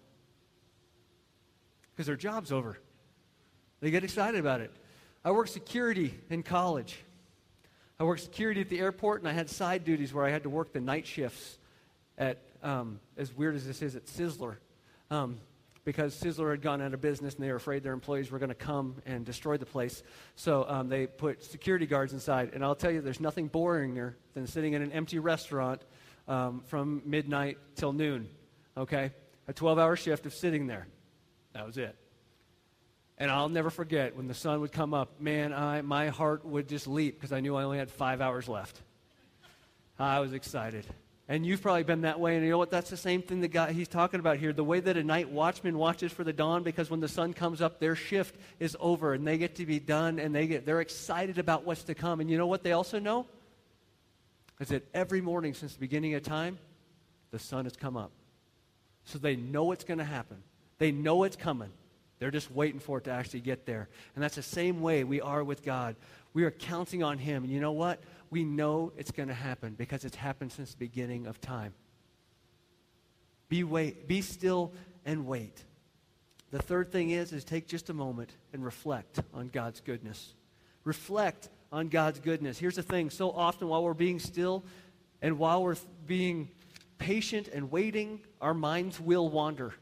Because 1.91 2.07
their 2.07 2.15
job's 2.15 2.53
over. 2.53 2.79
They 3.81 3.91
get 3.91 4.05
excited 4.05 4.39
about 4.39 4.61
it. 4.61 4.71
I 5.25 5.33
worked 5.33 5.51
security 5.51 6.15
in 6.31 6.45
college. 6.45 6.97
I 7.99 8.05
worked 8.05 8.23
security 8.23 8.61
at 8.61 8.69
the 8.69 8.79
airport, 8.79 9.23
and 9.23 9.29
I 9.29 9.33
had 9.33 9.51
side 9.51 9.85
duties 9.85 10.15
where 10.15 10.25
I 10.25 10.31
had 10.31 10.45
to 10.45 10.49
work 10.49 10.73
the 10.73 10.81
night 10.81 11.09
shifts 11.09 11.59
at, 12.17 12.39
um, 12.63 13.01
as 13.17 13.37
weird 13.37 13.57
as 13.57 13.67
this 13.67 13.83
is, 13.83 13.97
at 13.97 14.07
Sizzler. 14.07 14.59
Um, 15.11 15.41
because 15.87 16.21
Sizzler 16.21 16.51
had 16.51 16.61
gone 16.61 16.83
out 16.83 16.93
of 16.93 17.01
business 17.01 17.37
and 17.37 17.45
they 17.45 17.49
were 17.49 17.57
afraid 17.57 17.85
their 17.85 17.93
employees 17.93 18.33
were 18.33 18.41
going 18.41 18.51
to 18.51 18.57
come 18.57 18.97
and 19.07 19.25
destroy 19.25 19.57
the 19.57 19.65
place. 19.65 20.03
So 20.35 20.67
um, 20.69 20.89
they 20.89 21.07
put 21.07 21.45
security 21.45 21.87
guards 21.87 22.13
inside. 22.13 22.51
And 22.55 22.65
I'll 22.65 22.75
tell 22.75 22.91
you, 22.91 23.01
there's 23.01 23.21
nothing 23.21 23.49
boringer 23.49 24.15
than 24.35 24.49
sitting 24.49 24.73
in 24.73 24.83
an 24.83 24.91
empty 24.91 25.21
restaurant 25.21 25.81
um, 26.27 26.65
from 26.67 27.03
midnight 27.07 27.59
till 27.77 27.93
noon. 27.93 28.29
Okay? 28.77 29.13
A 29.47 29.53
12 29.53 29.79
hour 29.79 29.95
shift 29.95 30.27
of 30.27 30.35
sitting 30.35 30.67
there. 30.67 30.89
That 31.53 31.65
was 31.65 31.79
it. 31.79 31.95
And 33.17 33.31
I'll 33.31 33.49
never 33.49 33.71
forget 33.71 34.17
when 34.17 34.27
the 34.27 34.35
sun 34.35 34.61
would 34.63 34.73
come 34.73 34.93
up, 34.93 35.21
man, 35.21 35.53
I, 35.53 35.83
my 35.83 36.09
heart 36.09 36.45
would 36.45 36.69
just 36.69 36.89
leap 36.89 37.15
because 37.15 37.33
I 37.33 37.39
knew 37.39 37.55
I 37.55 37.63
only 37.63 37.79
had 37.79 37.93
five 37.93 38.21
hours 38.21 38.49
left. 38.49 38.83
I 40.01 40.19
was 40.19 40.33
excited. 40.33 40.85
And 41.29 41.45
you've 41.45 41.61
probably 41.61 41.83
been 41.83 42.03
that 42.03 42.21
way. 42.21 42.37
And 42.37 42.45
you 42.45 42.51
know 42.51 42.59
what? 42.59 42.71
That's 42.71 42.89
the 42.89 42.97
same 42.97 43.21
thing 43.21 43.41
that 43.41 43.49
God, 43.49 43.71
he's 43.71 43.89
talking 43.89 44.21
about 44.21 44.37
here. 44.37 44.53
The 44.53 44.63
way 44.63 44.79
that 44.79 44.97
a 44.97 45.03
night 45.03 45.29
watchman 45.29 45.77
watches 45.77 46.13
for 46.13 46.23
the 46.23 46.33
dawn, 46.33 46.63
because 46.63 46.89
when 46.89 47.01
the 47.01 47.09
sun 47.09 47.33
comes 47.35 47.61
up, 47.61 47.81
their 47.81 47.97
shift 47.97 48.37
is 48.61 48.77
over 48.79 49.13
and 49.13 49.27
they 49.27 49.37
get 49.37 49.57
to 49.57 49.67
be 49.67 49.81
done 49.81 50.21
and 50.21 50.33
they 50.33 50.47
get, 50.47 50.65
they're 50.65 50.81
excited 50.81 51.39
about 51.39 51.65
what's 51.65 51.83
to 51.85 51.95
come. 51.95 52.21
And 52.21 52.31
you 52.31 52.39
know 52.39 52.47
what 52.47 52.63
they 52.63 52.73
also 52.73 53.01
know? 53.01 53.27
Is 54.61 54.69
that 54.69 54.87
every 54.95 55.21
morning 55.21 55.53
since 55.53 55.75
the 55.75 55.81
beginning 55.81 56.15
of 56.15 56.23
time, 56.23 56.59
the 57.33 57.41
sun 57.41 57.65
has 57.65 57.77
come 57.77 57.97
up. 57.97 58.13
So 59.05 59.19
they 59.19 59.35
know 59.35 59.73
it's 59.73 59.85
going 59.85 59.99
to 59.99 60.05
happen. 60.05 60.39
They 60.79 60.93
know 60.93 61.25
it's 61.25 61.37
coming. 61.37 61.71
They're 62.19 62.31
just 62.31 62.51
waiting 62.51 62.81
for 62.81 62.99
it 62.99 63.05
to 63.05 63.11
actually 63.11 63.41
get 63.41 63.67
there. 63.67 63.89
And 64.15 64.23
that's 64.23 64.37
the 64.37 64.43
same 64.43 64.81
way 64.81 65.05
we 65.05 65.21
are 65.21 65.45
with 65.45 65.65
God. 65.65 65.97
We 66.35 66.45
are 66.45 66.51
counting 66.51 67.03
on 67.03 67.19
Him. 67.19 67.45
And 67.45 67.53
you 67.53 67.61
know 67.61 67.73
what? 67.73 68.01
We 68.31 68.45
know 68.45 68.93
it's 68.97 69.11
going 69.11 69.29
to 69.29 69.35
happen 69.35 69.75
because 69.75 70.05
it's 70.05 70.17
happened 70.17 70.53
since 70.53 70.73
the 70.73 70.79
beginning 70.79 71.27
of 71.27 71.41
time. 71.41 71.75
Be, 73.49 73.65
wait, 73.65 74.09
be 74.09 74.23
still 74.23 74.73
and 75.05 75.27
wait. 75.27 75.63
The 76.51 76.61
third 76.61 76.91
thing 76.91 77.11
is, 77.11 77.33
is 77.33 77.45
take 77.45 77.67
just 77.67 77.91
a 77.91 77.95
moment 77.95 78.31
and 78.53 78.65
reflect 78.65 79.21
on 79.35 79.49
God's 79.49 79.81
goodness. 79.81 80.35
Reflect 80.85 81.49
on 81.73 81.89
God's 81.89 82.21
goodness. 82.21 82.59
Here's 82.59 82.77
the 82.77 82.83
thing 82.83 83.11
so 83.11 83.31
often 83.31 83.69
while 83.69 83.83
we're 83.83 83.95
being 83.95 84.19
still 84.19 84.65
and 85.23 85.39
while 85.39 85.63
we're 85.63 85.77
being 86.07 86.51
patient 86.99 87.49
and 87.49 87.71
waiting, 87.71 88.21
our 88.41 88.55
minds 88.55 89.01
will 89.01 89.29
wander. 89.29 89.75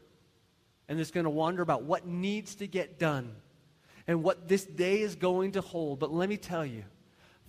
And 0.87 0.99
it's 0.99 1.11
going 1.11 1.23
to 1.23 1.29
wander 1.29 1.61
about 1.61 1.83
what 1.83 2.05
needs 2.05 2.55
to 2.55 2.67
get 2.67 2.99
done 2.99 3.35
and 4.07 4.23
what 4.23 4.47
this 4.47 4.65
day 4.65 5.01
is 5.01 5.15
going 5.15 5.53
to 5.53 5.61
hold. 5.61 5.99
But 5.99 6.13
let 6.13 6.29
me 6.29 6.37
tell 6.37 6.65
you, 6.65 6.83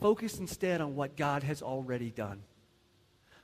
Focus 0.00 0.38
instead 0.38 0.80
on 0.80 0.94
what 0.94 1.16
God 1.16 1.42
has 1.42 1.62
already 1.62 2.10
done. 2.10 2.42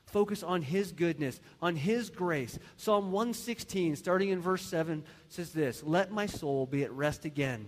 Focus 0.05 0.43
on 0.43 0.61
His 0.61 0.91
goodness, 0.91 1.39
on 1.61 1.75
His 1.75 2.09
grace. 2.09 2.59
Psalm 2.77 3.11
116, 3.11 3.95
starting 3.95 4.29
in 4.29 4.39
verse 4.39 4.61
7, 4.61 5.03
says 5.29 5.51
this 5.51 5.81
Let 5.83 6.11
my 6.11 6.27
soul 6.27 6.67
be 6.67 6.83
at 6.83 6.91
rest 6.91 7.25
again. 7.25 7.65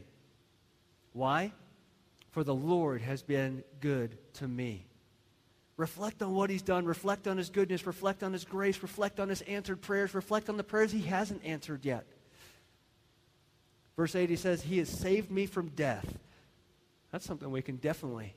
Why? 1.14 1.52
For 2.32 2.44
the 2.44 2.54
Lord 2.54 3.02
has 3.02 3.24
been 3.24 3.64
good 3.80 4.18
to 4.34 4.48
me. 4.48 4.86
Reflect 5.78 6.22
on 6.22 6.36
what 6.36 6.50
He's 6.50 6.62
done. 6.62 6.86
Reflect 6.86 7.28
on 7.28 7.38
His 7.38 7.50
goodness. 7.50 7.88
Reflect 7.88 8.22
on 8.22 8.34
His 8.34 8.46
grace. 8.46 8.82
Reflect 8.84 9.20
on 9.20 9.30
His 9.30 9.42
answered 9.42 9.82
prayers. 9.82 10.14
Reflect 10.14 10.48
on 10.48 10.58
the 10.58 10.64
prayers 10.64 10.92
He 10.92 11.02
hasn't 11.02 11.44
answered 11.44 11.84
yet. 11.84 12.06
Verse 13.96 14.14
8, 14.14 14.30
He 14.30 14.36
says, 14.36 14.62
He 14.62 14.78
has 14.78 14.90
saved 14.90 15.32
me 15.32 15.48
from 15.48 15.70
death. 15.70 16.20
That's 17.12 17.26
something 17.26 17.50
we 17.50 17.62
can 17.64 17.78
definitely 17.78 18.36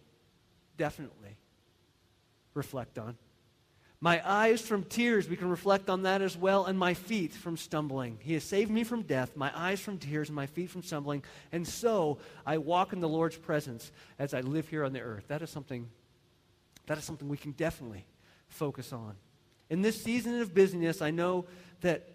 definitely 0.79 1.37
reflect 2.55 2.99
on. 2.99 3.17
My 4.01 4.23
eyes 4.25 4.61
from 4.61 4.85
tears, 4.85 5.29
we 5.29 5.37
can 5.37 5.51
reflect 5.51 5.91
on 5.91 6.03
that 6.03 6.23
as 6.23 6.37
well, 6.37 6.67
and 6.67 6.79
my 6.79 6.95
feet 6.95 7.33
from 7.33 7.57
stumbling. 7.57 8.19
He 8.21 8.35
has 8.35 8.45
saved 8.45 8.71
me 8.71 8.85
from 8.85 9.03
death, 9.03 9.37
my 9.37 9.51
eyes 9.55 9.81
from 9.81 9.99
tears, 9.99 10.29
and 10.29 10.37
my 10.37 10.47
feet 10.47 10.71
from 10.71 10.85
stumbling. 10.85 11.25
And 11.51 11.67
so 11.67 12.19
I 12.47 12.59
walk 12.59 12.93
in 12.93 13.01
the 13.01 13.09
Lord's 13.09 13.37
presence 13.37 13.91
as 14.19 14.35
I 14.35 14.41
live 14.41 14.69
here 14.69 14.85
on 14.85 14.93
the 14.93 15.01
earth. 15.01 15.25
That 15.27 15.43
is 15.43 15.51
something, 15.51 15.89
that 16.87 16.97
is 16.97 17.03
something 17.03 17.29
we 17.29 17.37
can 17.37 17.53
definitely 17.53 18.05
focus 18.47 18.93
on. 18.93 19.17
In 19.69 19.83
this 19.83 20.01
season 20.01 20.41
of 20.41 20.55
busyness, 20.55 21.03
I 21.03 21.11
know 21.11 21.47
that, 21.81 22.09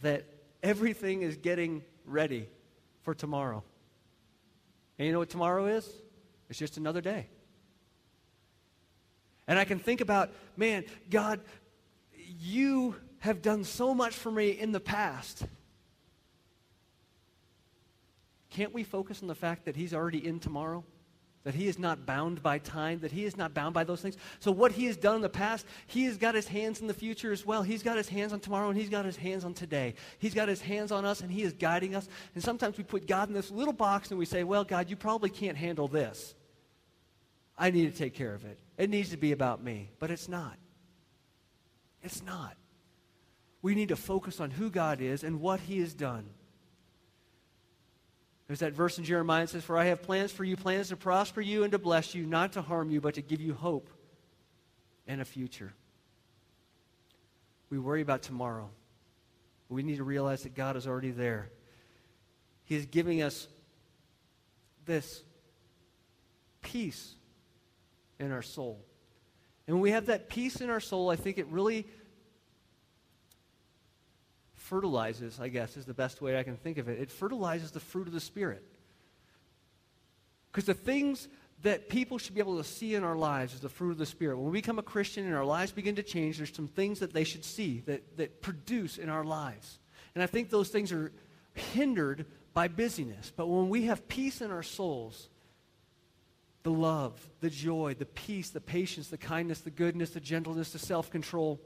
that 0.00 0.24
everything 0.62 1.20
is 1.20 1.36
getting 1.36 1.82
ready 2.06 2.48
for 3.02 3.14
tomorrow. 3.14 3.62
And 4.98 5.06
you 5.06 5.12
know 5.12 5.18
what 5.18 5.30
tomorrow 5.30 5.66
is? 5.66 5.86
It's 6.48 6.58
just 6.58 6.78
another 6.78 7.02
day. 7.02 7.26
And 9.46 9.58
I 9.58 9.64
can 9.64 9.78
think 9.78 10.00
about, 10.00 10.30
man, 10.56 10.84
God, 11.10 11.40
you 12.40 12.94
have 13.20 13.42
done 13.42 13.64
so 13.64 13.94
much 13.94 14.14
for 14.14 14.30
me 14.30 14.50
in 14.50 14.72
the 14.72 14.80
past. 14.80 15.44
Can't 18.50 18.74
we 18.74 18.82
focus 18.82 19.22
on 19.22 19.28
the 19.28 19.34
fact 19.34 19.64
that 19.66 19.76
He's 19.76 19.94
already 19.94 20.26
in 20.26 20.40
tomorrow? 20.40 20.84
That 21.44 21.54
He 21.54 21.68
is 21.68 21.78
not 21.78 22.04
bound 22.04 22.42
by 22.42 22.58
time, 22.58 23.00
that 23.00 23.12
He 23.12 23.24
is 23.24 23.36
not 23.36 23.54
bound 23.54 23.74
by 23.74 23.84
those 23.84 24.02
things. 24.02 24.16
So, 24.40 24.50
what 24.50 24.72
He 24.72 24.86
has 24.86 24.96
done 24.96 25.16
in 25.16 25.22
the 25.22 25.28
past, 25.28 25.66
He 25.86 26.04
has 26.04 26.16
got 26.16 26.34
His 26.34 26.48
hands 26.48 26.80
in 26.80 26.86
the 26.86 26.94
future 26.94 27.32
as 27.32 27.46
well. 27.46 27.62
He's 27.62 27.82
got 27.82 27.96
His 27.96 28.08
hands 28.08 28.32
on 28.32 28.40
tomorrow 28.40 28.68
and 28.68 28.78
He's 28.78 28.90
got 28.90 29.04
His 29.04 29.16
hands 29.16 29.44
on 29.44 29.54
today. 29.54 29.94
He's 30.18 30.34
got 30.34 30.48
His 30.48 30.60
hands 30.60 30.90
on 30.90 31.04
us 31.04 31.20
and 31.20 31.30
He 31.30 31.42
is 31.42 31.52
guiding 31.52 31.94
us. 31.94 32.08
And 32.34 32.42
sometimes 32.42 32.76
we 32.76 32.84
put 32.84 33.06
God 33.06 33.28
in 33.28 33.34
this 33.34 33.50
little 33.50 33.72
box 33.72 34.10
and 34.10 34.18
we 34.18 34.26
say, 34.26 34.44
well, 34.44 34.64
God, 34.64 34.90
you 34.90 34.96
probably 34.96 35.30
can't 35.30 35.56
handle 35.56 35.88
this. 35.88 36.34
I 37.60 37.70
need 37.70 37.92
to 37.92 37.96
take 37.96 38.14
care 38.14 38.32
of 38.32 38.46
it. 38.46 38.58
It 38.78 38.88
needs 38.88 39.10
to 39.10 39.18
be 39.18 39.32
about 39.32 39.62
me. 39.62 39.90
But 39.98 40.10
it's 40.10 40.30
not. 40.30 40.56
It's 42.02 42.22
not. 42.22 42.56
We 43.60 43.74
need 43.74 43.90
to 43.90 43.96
focus 43.96 44.40
on 44.40 44.50
who 44.50 44.70
God 44.70 45.02
is 45.02 45.22
and 45.22 45.42
what 45.42 45.60
He 45.60 45.80
has 45.80 45.92
done. 45.92 46.24
There's 48.46 48.60
that 48.60 48.72
verse 48.72 48.96
in 48.96 49.04
Jeremiah 49.04 49.42
that 49.42 49.50
says, 49.50 49.62
For 49.62 49.76
I 49.76 49.84
have 49.84 50.02
plans 50.02 50.32
for 50.32 50.42
you, 50.42 50.56
plans 50.56 50.88
to 50.88 50.96
prosper 50.96 51.42
you 51.42 51.62
and 51.62 51.72
to 51.72 51.78
bless 51.78 52.14
you, 52.14 52.24
not 52.24 52.54
to 52.54 52.62
harm 52.62 52.90
you, 52.90 53.02
but 53.02 53.14
to 53.14 53.22
give 53.22 53.42
you 53.42 53.52
hope 53.52 53.90
and 55.06 55.20
a 55.20 55.24
future. 55.26 55.74
We 57.68 57.78
worry 57.78 58.00
about 58.00 58.22
tomorrow. 58.22 58.70
We 59.68 59.82
need 59.82 59.98
to 59.98 60.04
realize 60.04 60.44
that 60.44 60.54
God 60.54 60.76
is 60.76 60.86
already 60.86 61.10
there. 61.10 61.50
He 62.64 62.74
is 62.74 62.86
giving 62.86 63.20
us 63.20 63.46
this 64.86 65.22
peace 66.62 67.16
in 68.20 68.32
our 68.32 68.42
soul. 68.42 68.84
And 69.66 69.76
when 69.76 69.82
we 69.82 69.90
have 69.90 70.06
that 70.06 70.28
peace 70.28 70.60
in 70.60 70.70
our 70.70 70.80
soul, 70.80 71.10
I 71.10 71.16
think 71.16 71.38
it 71.38 71.46
really 71.46 71.86
fertilizes, 74.54 75.40
I 75.40 75.48
guess, 75.48 75.76
is 75.76 75.86
the 75.86 75.94
best 75.94 76.22
way 76.22 76.38
I 76.38 76.42
can 76.42 76.56
think 76.56 76.78
of 76.78 76.88
it. 76.88 77.00
It 77.00 77.10
fertilizes 77.10 77.72
the 77.72 77.80
fruit 77.80 78.06
of 78.06 78.12
the 78.12 78.20
Spirit. 78.20 78.64
Because 80.50 80.64
the 80.64 80.74
things 80.74 81.28
that 81.62 81.88
people 81.88 82.18
should 82.18 82.34
be 82.34 82.40
able 82.40 82.56
to 82.56 82.64
see 82.64 82.94
in 82.94 83.04
our 83.04 83.16
lives 83.16 83.54
is 83.54 83.60
the 83.60 83.68
fruit 83.68 83.90
of 83.90 83.98
the 83.98 84.06
Spirit. 84.06 84.36
When 84.36 84.46
we 84.46 84.58
become 84.58 84.78
a 84.78 84.82
Christian 84.82 85.26
and 85.26 85.34
our 85.34 85.44
lives 85.44 85.72
begin 85.72 85.96
to 85.96 86.02
change, 86.02 86.38
there's 86.38 86.54
some 86.54 86.68
things 86.68 87.00
that 87.00 87.12
they 87.12 87.24
should 87.24 87.44
see 87.44 87.82
that, 87.86 88.16
that 88.16 88.42
produce 88.42 88.98
in 88.98 89.08
our 89.08 89.24
lives. 89.24 89.78
And 90.14 90.22
I 90.22 90.26
think 90.26 90.50
those 90.50 90.68
things 90.68 90.92
are 90.92 91.12
hindered 91.54 92.26
by 92.54 92.68
busyness. 92.68 93.32
But 93.34 93.48
when 93.48 93.68
we 93.68 93.84
have 93.84 94.08
peace 94.08 94.40
in 94.40 94.50
our 94.50 94.62
souls, 94.62 95.28
the 96.62 96.70
love, 96.70 97.28
the 97.40 97.50
joy, 97.50 97.94
the 97.98 98.06
peace, 98.06 98.50
the 98.50 98.60
patience, 98.60 99.08
the 99.08 99.18
kindness, 99.18 99.60
the 99.60 99.70
goodness, 99.70 100.10
the 100.10 100.20
gentleness, 100.20 100.72
the 100.72 100.78
self 100.78 101.10
control, 101.10 101.60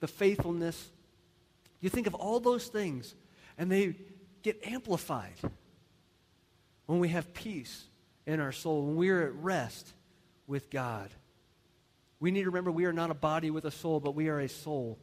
the 0.00 0.08
faithfulness. 0.08 0.90
You 1.80 1.90
think 1.90 2.06
of 2.06 2.14
all 2.14 2.40
those 2.40 2.66
things, 2.66 3.14
and 3.56 3.70
they 3.70 3.96
get 4.42 4.66
amplified 4.66 5.34
when 6.86 6.98
we 6.98 7.08
have 7.08 7.32
peace 7.32 7.84
in 8.26 8.40
our 8.40 8.52
soul, 8.52 8.86
when 8.86 8.96
we 8.96 9.10
are 9.10 9.22
at 9.22 9.34
rest 9.34 9.92
with 10.46 10.70
God. 10.70 11.10
We 12.20 12.30
need 12.30 12.42
to 12.42 12.50
remember 12.50 12.70
we 12.70 12.84
are 12.84 12.92
not 12.92 13.10
a 13.10 13.14
body 13.14 13.50
with 13.50 13.64
a 13.64 13.70
soul, 13.70 14.00
but 14.00 14.14
we 14.14 14.28
are 14.28 14.40
a 14.40 14.48
soul 14.48 14.98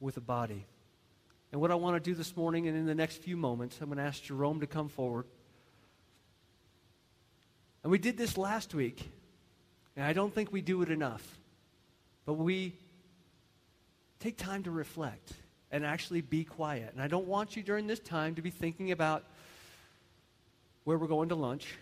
with 0.00 0.16
a 0.16 0.20
body. 0.20 0.66
And 1.52 1.60
what 1.60 1.70
I 1.70 1.76
want 1.76 1.94
to 1.94 2.00
do 2.00 2.16
this 2.16 2.36
morning 2.36 2.66
and 2.66 2.76
in 2.76 2.86
the 2.86 2.94
next 2.94 3.22
few 3.22 3.36
moments, 3.36 3.78
I'm 3.80 3.86
going 3.86 3.98
to 3.98 4.04
ask 4.04 4.22
Jerome 4.22 4.60
to 4.60 4.66
come 4.66 4.88
forward. 4.88 5.26
And 7.84 7.90
we 7.90 7.98
did 7.98 8.16
this 8.16 8.38
last 8.38 8.74
week, 8.74 9.12
and 9.94 10.04
I 10.04 10.14
don't 10.14 10.34
think 10.34 10.52
we 10.52 10.62
do 10.62 10.80
it 10.80 10.88
enough. 10.88 11.22
But 12.24 12.34
we 12.34 12.74
take 14.18 14.38
time 14.38 14.62
to 14.62 14.70
reflect 14.70 15.34
and 15.70 15.84
actually 15.84 16.22
be 16.22 16.44
quiet. 16.44 16.90
And 16.94 17.02
I 17.02 17.08
don't 17.08 17.26
want 17.26 17.56
you 17.56 17.62
during 17.62 17.86
this 17.86 18.00
time 18.00 18.36
to 18.36 18.42
be 18.42 18.48
thinking 18.48 18.90
about 18.90 19.24
where 20.84 20.96
we're 20.96 21.08
going 21.08 21.28
to 21.28 21.34
lunch, 21.34 21.74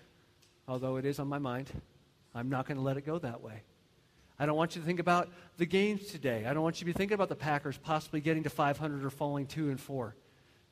although 0.66 0.96
it 0.96 1.04
is 1.04 1.20
on 1.20 1.28
my 1.28 1.38
mind. 1.38 1.70
I'm 2.34 2.50
not 2.50 2.66
going 2.66 2.78
to 2.78 2.82
let 2.82 2.96
it 2.96 3.06
go 3.06 3.18
that 3.20 3.40
way. 3.40 3.62
I 4.40 4.46
don't 4.46 4.56
want 4.56 4.74
you 4.74 4.80
to 4.80 4.86
think 4.86 4.98
about 4.98 5.28
the 5.56 5.66
games 5.66 6.06
today. 6.08 6.46
I 6.46 6.52
don't 6.52 6.64
want 6.64 6.76
you 6.76 6.80
to 6.80 6.86
be 6.86 6.92
thinking 6.92 7.14
about 7.14 7.28
the 7.28 7.36
Packers 7.36 7.78
possibly 7.78 8.20
getting 8.20 8.42
to 8.42 8.50
500 8.50 9.04
or 9.04 9.10
falling 9.10 9.46
2 9.46 9.70
and 9.70 9.78
4 9.78 10.16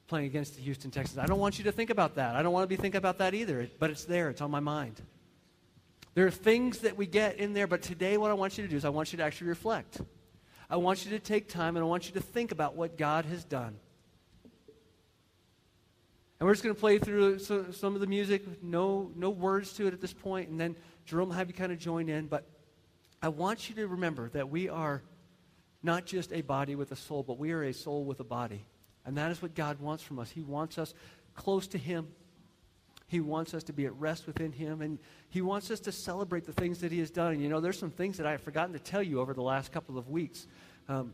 playing 0.08 0.26
against 0.26 0.56
the 0.56 0.62
Houston 0.62 0.90
Texans. 0.90 1.18
I 1.18 1.26
don't 1.26 1.38
want 1.38 1.56
you 1.56 1.64
to 1.64 1.72
think 1.72 1.88
about 1.88 2.16
that. 2.16 2.34
I 2.34 2.42
don't 2.42 2.52
want 2.52 2.64
to 2.64 2.68
be 2.68 2.74
thinking 2.74 2.98
about 2.98 3.18
that 3.18 3.32
either, 3.32 3.70
but 3.78 3.90
it's 3.90 4.04
there. 4.04 4.28
It's 4.28 4.40
on 4.40 4.50
my 4.50 4.58
mind. 4.58 5.00
There 6.14 6.26
are 6.26 6.30
things 6.30 6.80
that 6.80 6.96
we 6.96 7.06
get 7.06 7.36
in 7.36 7.52
there, 7.52 7.66
but 7.66 7.82
today 7.82 8.16
what 8.16 8.30
I 8.30 8.34
want 8.34 8.58
you 8.58 8.64
to 8.64 8.70
do 8.70 8.76
is 8.76 8.84
I 8.84 8.88
want 8.88 9.12
you 9.12 9.18
to 9.18 9.24
actually 9.24 9.48
reflect. 9.48 10.00
I 10.68 10.76
want 10.76 11.04
you 11.04 11.10
to 11.12 11.18
take 11.18 11.48
time 11.48 11.76
and 11.76 11.84
I 11.84 11.88
want 11.88 12.06
you 12.06 12.12
to 12.14 12.20
think 12.20 12.52
about 12.52 12.76
what 12.76 12.98
God 12.98 13.24
has 13.26 13.44
done. 13.44 13.78
And 16.38 16.46
we're 16.46 16.54
just 16.54 16.64
going 16.64 16.74
to 16.74 16.80
play 16.80 16.98
through 16.98 17.38
some 17.38 17.94
of 17.94 18.00
the 18.00 18.06
music, 18.06 18.62
no, 18.62 19.10
no 19.14 19.30
words 19.30 19.74
to 19.74 19.86
it 19.86 19.92
at 19.92 20.00
this 20.00 20.14
point, 20.14 20.48
and 20.48 20.58
then 20.58 20.74
Jerome 21.04 21.28
will 21.28 21.36
have 21.36 21.48
you 21.48 21.54
kind 21.54 21.70
of 21.70 21.78
join 21.78 22.08
in. 22.08 22.28
But 22.28 22.46
I 23.20 23.28
want 23.28 23.68
you 23.68 23.74
to 23.76 23.86
remember 23.86 24.30
that 24.30 24.48
we 24.48 24.68
are 24.68 25.02
not 25.82 26.06
just 26.06 26.32
a 26.32 26.40
body 26.40 26.74
with 26.74 26.92
a 26.92 26.96
soul, 26.96 27.22
but 27.22 27.38
we 27.38 27.52
are 27.52 27.62
a 27.62 27.74
soul 27.74 28.04
with 28.04 28.20
a 28.20 28.24
body. 28.24 28.64
And 29.04 29.18
that 29.18 29.30
is 29.30 29.42
what 29.42 29.54
God 29.54 29.80
wants 29.80 30.02
from 30.02 30.18
us. 30.18 30.30
He 30.30 30.42
wants 30.42 30.78
us 30.78 30.94
close 31.34 31.66
to 31.68 31.78
Him. 31.78 32.08
He 33.10 33.18
wants 33.18 33.54
us 33.54 33.64
to 33.64 33.72
be 33.72 33.86
at 33.86 33.98
rest 33.98 34.28
within 34.28 34.52
Him. 34.52 34.82
And 34.82 34.96
He 35.30 35.42
wants 35.42 35.68
us 35.72 35.80
to 35.80 35.90
celebrate 35.90 36.44
the 36.44 36.52
things 36.52 36.78
that 36.78 36.92
He 36.92 37.00
has 37.00 37.10
done. 37.10 37.32
And 37.32 37.42
you 37.42 37.48
know, 37.48 37.60
there's 37.60 37.76
some 37.76 37.90
things 37.90 38.16
that 38.18 38.26
I 38.26 38.30
have 38.30 38.40
forgotten 38.40 38.72
to 38.74 38.78
tell 38.78 39.02
you 39.02 39.18
over 39.18 39.34
the 39.34 39.42
last 39.42 39.72
couple 39.72 39.98
of 39.98 40.08
weeks. 40.08 40.46
Um, 40.88 41.12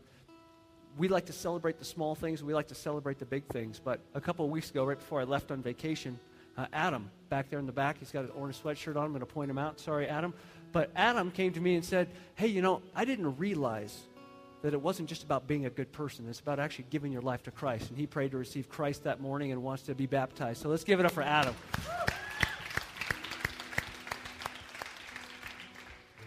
we 0.95 1.07
like 1.07 1.25
to 1.25 1.33
celebrate 1.33 1.79
the 1.79 1.85
small 1.85 2.13
things, 2.13 2.43
we 2.43 2.53
like 2.53 2.67
to 2.67 2.75
celebrate 2.75 3.17
the 3.17 3.25
big 3.25 3.47
things. 3.47 3.81
But 3.83 3.99
a 4.13 4.21
couple 4.21 4.45
of 4.45 4.51
weeks 4.51 4.69
ago, 4.69 4.85
right 4.85 4.97
before 4.97 5.19
I 5.21 5.23
left 5.23 5.49
on 5.49 5.63
vacation, 5.63 6.19
uh, 6.55 6.67
Adam, 6.71 7.09
back 7.29 7.49
there 7.49 7.57
in 7.57 7.65
the 7.65 7.71
back, 7.71 7.97
he's 7.97 8.11
got 8.11 8.25
an 8.25 8.31
orange 8.35 8.61
sweatshirt 8.61 8.95
on. 8.95 9.05
I'm 9.05 9.09
going 9.09 9.21
to 9.21 9.25
point 9.25 9.49
him 9.49 9.57
out. 9.57 9.79
Sorry, 9.79 10.07
Adam. 10.07 10.35
But 10.73 10.91
Adam 10.95 11.31
came 11.31 11.51
to 11.53 11.59
me 11.59 11.73
and 11.73 11.83
said, 11.83 12.09
Hey, 12.35 12.47
you 12.47 12.61
know, 12.61 12.83
I 12.95 13.05
didn't 13.05 13.37
realize 13.37 14.03
that 14.61 14.73
it 14.73 14.81
wasn't 14.81 15.07
just 15.07 15.23
about 15.23 15.47
being 15.47 15.65
a 15.65 15.69
good 15.69 15.91
person. 15.91 16.27
It's 16.29 16.39
about 16.39 16.59
actually 16.59 16.85
giving 16.89 17.11
your 17.11 17.21
life 17.21 17.43
to 17.43 17.51
Christ. 17.51 17.89
And 17.89 17.97
he 17.97 18.07
prayed 18.07 18.31
to 18.31 18.37
receive 18.37 18.69
Christ 18.69 19.03
that 19.03 19.21
morning 19.21 19.51
and 19.51 19.61
wants 19.63 19.83
to 19.83 19.95
be 19.95 20.05
baptized. 20.05 20.61
So 20.61 20.69
let's 20.69 20.83
give 20.83 20.99
it 20.99 21.05
up 21.05 21.11
for 21.11 21.21
Adam. 21.21 21.55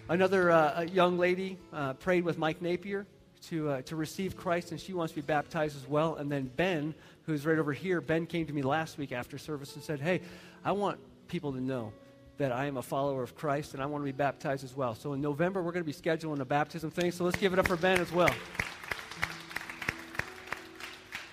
Another 0.08 0.50
uh, 0.50 0.82
young 0.82 1.18
lady 1.18 1.56
uh, 1.72 1.92
prayed 1.94 2.24
with 2.24 2.36
Mike 2.36 2.60
Napier 2.60 3.06
to, 3.46 3.70
uh, 3.70 3.82
to 3.82 3.96
receive 3.96 4.36
Christ, 4.36 4.72
and 4.72 4.80
she 4.80 4.92
wants 4.92 5.12
to 5.12 5.20
be 5.20 5.26
baptized 5.26 5.76
as 5.76 5.88
well. 5.88 6.16
And 6.16 6.30
then 6.30 6.50
Ben, 6.56 6.94
who's 7.26 7.46
right 7.46 7.58
over 7.58 7.72
here, 7.72 8.00
Ben 8.00 8.26
came 8.26 8.46
to 8.46 8.52
me 8.52 8.62
last 8.62 8.98
week 8.98 9.12
after 9.12 9.38
service 9.38 9.74
and 9.76 9.84
said, 9.84 10.00
Hey, 10.00 10.20
I 10.64 10.72
want 10.72 10.98
people 11.28 11.52
to 11.52 11.60
know 11.60 11.92
that 12.40 12.52
I 12.52 12.64
am 12.64 12.78
a 12.78 12.82
follower 12.82 13.22
of 13.22 13.34
Christ 13.34 13.74
and 13.74 13.82
I 13.82 13.86
want 13.86 14.00
to 14.00 14.06
be 14.06 14.16
baptized 14.16 14.64
as 14.64 14.74
well. 14.74 14.94
So 14.94 15.12
in 15.12 15.20
November, 15.20 15.62
we're 15.62 15.72
going 15.72 15.84
to 15.84 15.86
be 15.86 15.92
scheduling 15.92 16.40
a 16.40 16.44
baptism 16.46 16.90
thing. 16.90 17.12
So 17.12 17.22
let's 17.24 17.36
give 17.36 17.52
it 17.52 17.58
up 17.58 17.68
for 17.68 17.76
Ben 17.76 18.00
as 18.00 18.10
well. 18.10 18.34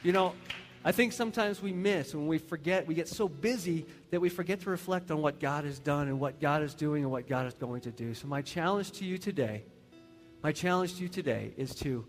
You 0.03 0.11
know, 0.11 0.33
I 0.83 0.91
think 0.91 1.13
sometimes 1.13 1.61
we 1.61 1.71
miss 1.71 2.13
when 2.13 2.27
we 2.27 2.37
forget, 2.37 2.85
we 2.85 2.93
get 2.93 3.07
so 3.07 3.29
busy 3.29 3.85
that 4.11 4.19
we 4.19 4.27
forget 4.27 4.59
to 4.61 4.69
reflect 4.69 5.09
on 5.09 5.21
what 5.21 5.39
God 5.39 5.63
has 5.63 5.79
done 5.79 6.09
and 6.09 6.19
what 6.19 6.41
God 6.41 6.61
is 6.61 6.73
doing 6.73 7.03
and 7.03 7.11
what 7.11 7.25
God 7.25 7.47
is 7.47 7.53
going 7.53 7.81
to 7.81 7.91
do. 7.91 8.13
So, 8.13 8.27
my 8.27 8.41
challenge 8.41 8.91
to 8.93 9.05
you 9.05 9.17
today, 9.17 9.63
my 10.43 10.51
challenge 10.51 10.95
to 10.95 11.03
you 11.03 11.07
today 11.07 11.53
is 11.55 11.73
to 11.75 12.05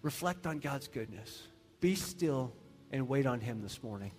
reflect 0.00 0.46
on 0.46 0.60
God's 0.60 0.88
goodness. 0.88 1.42
Be 1.80 1.94
still 1.94 2.54
and 2.90 3.06
wait 3.06 3.26
on 3.26 3.40
Him 3.40 3.60
this 3.60 3.82
morning. 3.82 4.12